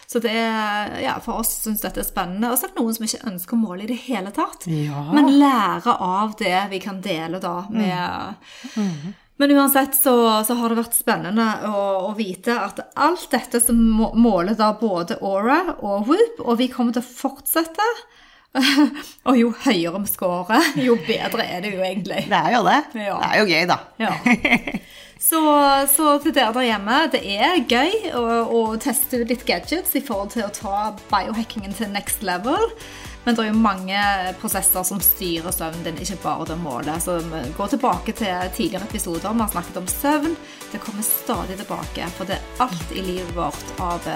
så, 0.07 0.21
det 0.25 0.35
er 0.37 0.99
Ja, 1.03 1.17
for 1.25 1.41
oss 1.41 1.55
syns 1.63 1.81
dette 1.85 2.03
er 2.03 2.09
spennende. 2.09 2.53
Og 2.53 2.61
så 2.61 2.69
er 2.69 2.75
det 2.75 2.83
noen 2.83 2.99
som 2.99 3.09
ikke 3.09 3.33
ønsker 3.33 3.57
å 3.57 3.63
måle 3.63 3.87
i 3.87 3.91
det 3.95 4.01
hele 4.05 4.35
tatt. 4.35 4.69
Ja. 4.69 5.07
Men 5.17 5.33
lære 5.41 5.97
av 5.97 6.37
det 6.41 6.59
vi 6.73 6.83
kan 6.83 7.01
dele 7.05 7.41
da 7.41 7.63
med 7.73 8.37
mm. 8.77 8.83
Mm. 8.83 9.13
Men 9.41 9.51
uansett 9.57 9.97
så, 9.97 10.45
så, 10.47 10.55
har 10.55 10.71
det 10.71 10.79
vært 10.79 10.95
spennende 10.95 11.47
å, 11.67 11.79
å, 12.07 12.11
vite 12.15 12.55
at 12.55 12.79
alt 12.95 13.25
dette 13.33 13.59
som 13.65 13.81
måler 13.99 14.55
da 14.55 14.69
både 14.79 15.17
Aura 15.19 15.79
og 15.81 16.07
Whoop, 16.07 16.43
og 16.45 16.61
vi 16.61 16.69
kommer 16.71 16.95
til 16.95 17.03
å 17.03 17.09
fortsette 17.09 17.87
og 19.29 19.37
jo 19.39 19.53
høyere 19.65 20.01
vi 20.03 20.11
scorer, 20.11 20.73
jo 20.87 20.97
bedre 21.07 21.47
er 21.47 21.65
det 21.65 21.75
jo 21.77 21.85
egentlig. 21.85 22.27
Det 22.29 22.41
er 22.41 22.57
jo 22.57 22.65
det. 22.69 22.81
Ja. 23.01 23.21
Det 23.23 23.31
er 23.31 23.39
jo 23.41 23.47
gøy, 23.53 23.63
da. 23.71 23.79
Ja. 24.03 24.17
Så, 25.23 25.39
så, 25.87 26.17
til 26.19 26.33
dere 26.35 26.51
der 26.51 26.65
hjemme, 26.67 26.97
det 27.13 27.21
er 27.23 27.61
gøy 27.71 27.93
å, 28.19 28.23
å, 28.43 28.63
teste 28.83 29.21
ut 29.21 29.31
litt 29.31 29.45
gadgets 29.47 29.95
i 29.95 30.03
forhold 30.03 30.33
til 30.35 30.49
å 30.49 30.51
ta 30.51 30.81
biohackingen 31.13 31.77
til 31.79 31.93
next 31.95 32.25
level. 32.27 32.59
Men 33.23 33.37
det 33.39 33.45
er 33.45 33.53
jo 33.53 33.61
mange 33.63 34.01
prosesser 34.43 34.83
som 34.83 34.99
styrer 34.99 35.55
søvnen 35.55 35.87
din, 35.87 36.01
ikke 36.03 36.19
bare 36.25 36.49
det 36.51 36.59
målet. 36.59 37.05
Så 37.05 37.21
gå 37.55 37.69
tilbake 37.71 38.17
til 38.19 38.51
tidligere 38.57 38.91
episoder. 38.91 39.31
Vi 39.31 39.45
har 39.45 39.55
snakket 39.55 39.79
om 39.79 39.87
søvn. 39.95 40.35
Det 40.73 40.83
kommer 40.83 41.07
stadig 41.07 41.61
tilbake, 41.63 42.11
for 42.19 42.27
det 42.27 42.41
er 42.41 42.67
alt 42.67 42.97
i 42.97 43.07
livet 43.13 43.31
vårt 43.39 43.77
av 43.79 44.11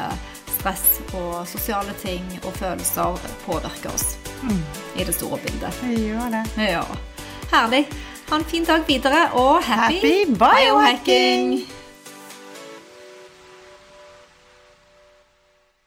stress 0.56 1.00
og 1.12 1.46
sosiale 1.50 1.94
ting 2.02 2.24
og 2.42 2.56
følelser 2.56 3.20
påvirker 3.44 3.92
oss 3.92 4.16
mm. 4.42 4.60
i 4.96 5.06
det 5.06 5.14
store 5.14 5.40
bildet. 5.44 5.80
Det 5.84 6.02
gjør 6.08 6.28
det. 6.38 6.44
Ja. 6.72 6.84
Herlig. 7.52 7.86
Ha 8.26 8.40
en 8.40 8.44
fin 8.44 8.64
dag 8.66 8.82
videre, 8.88 9.28
og 9.38 9.62
happy, 9.62 9.94
happy 9.94 10.34
biohacking! 10.34 11.75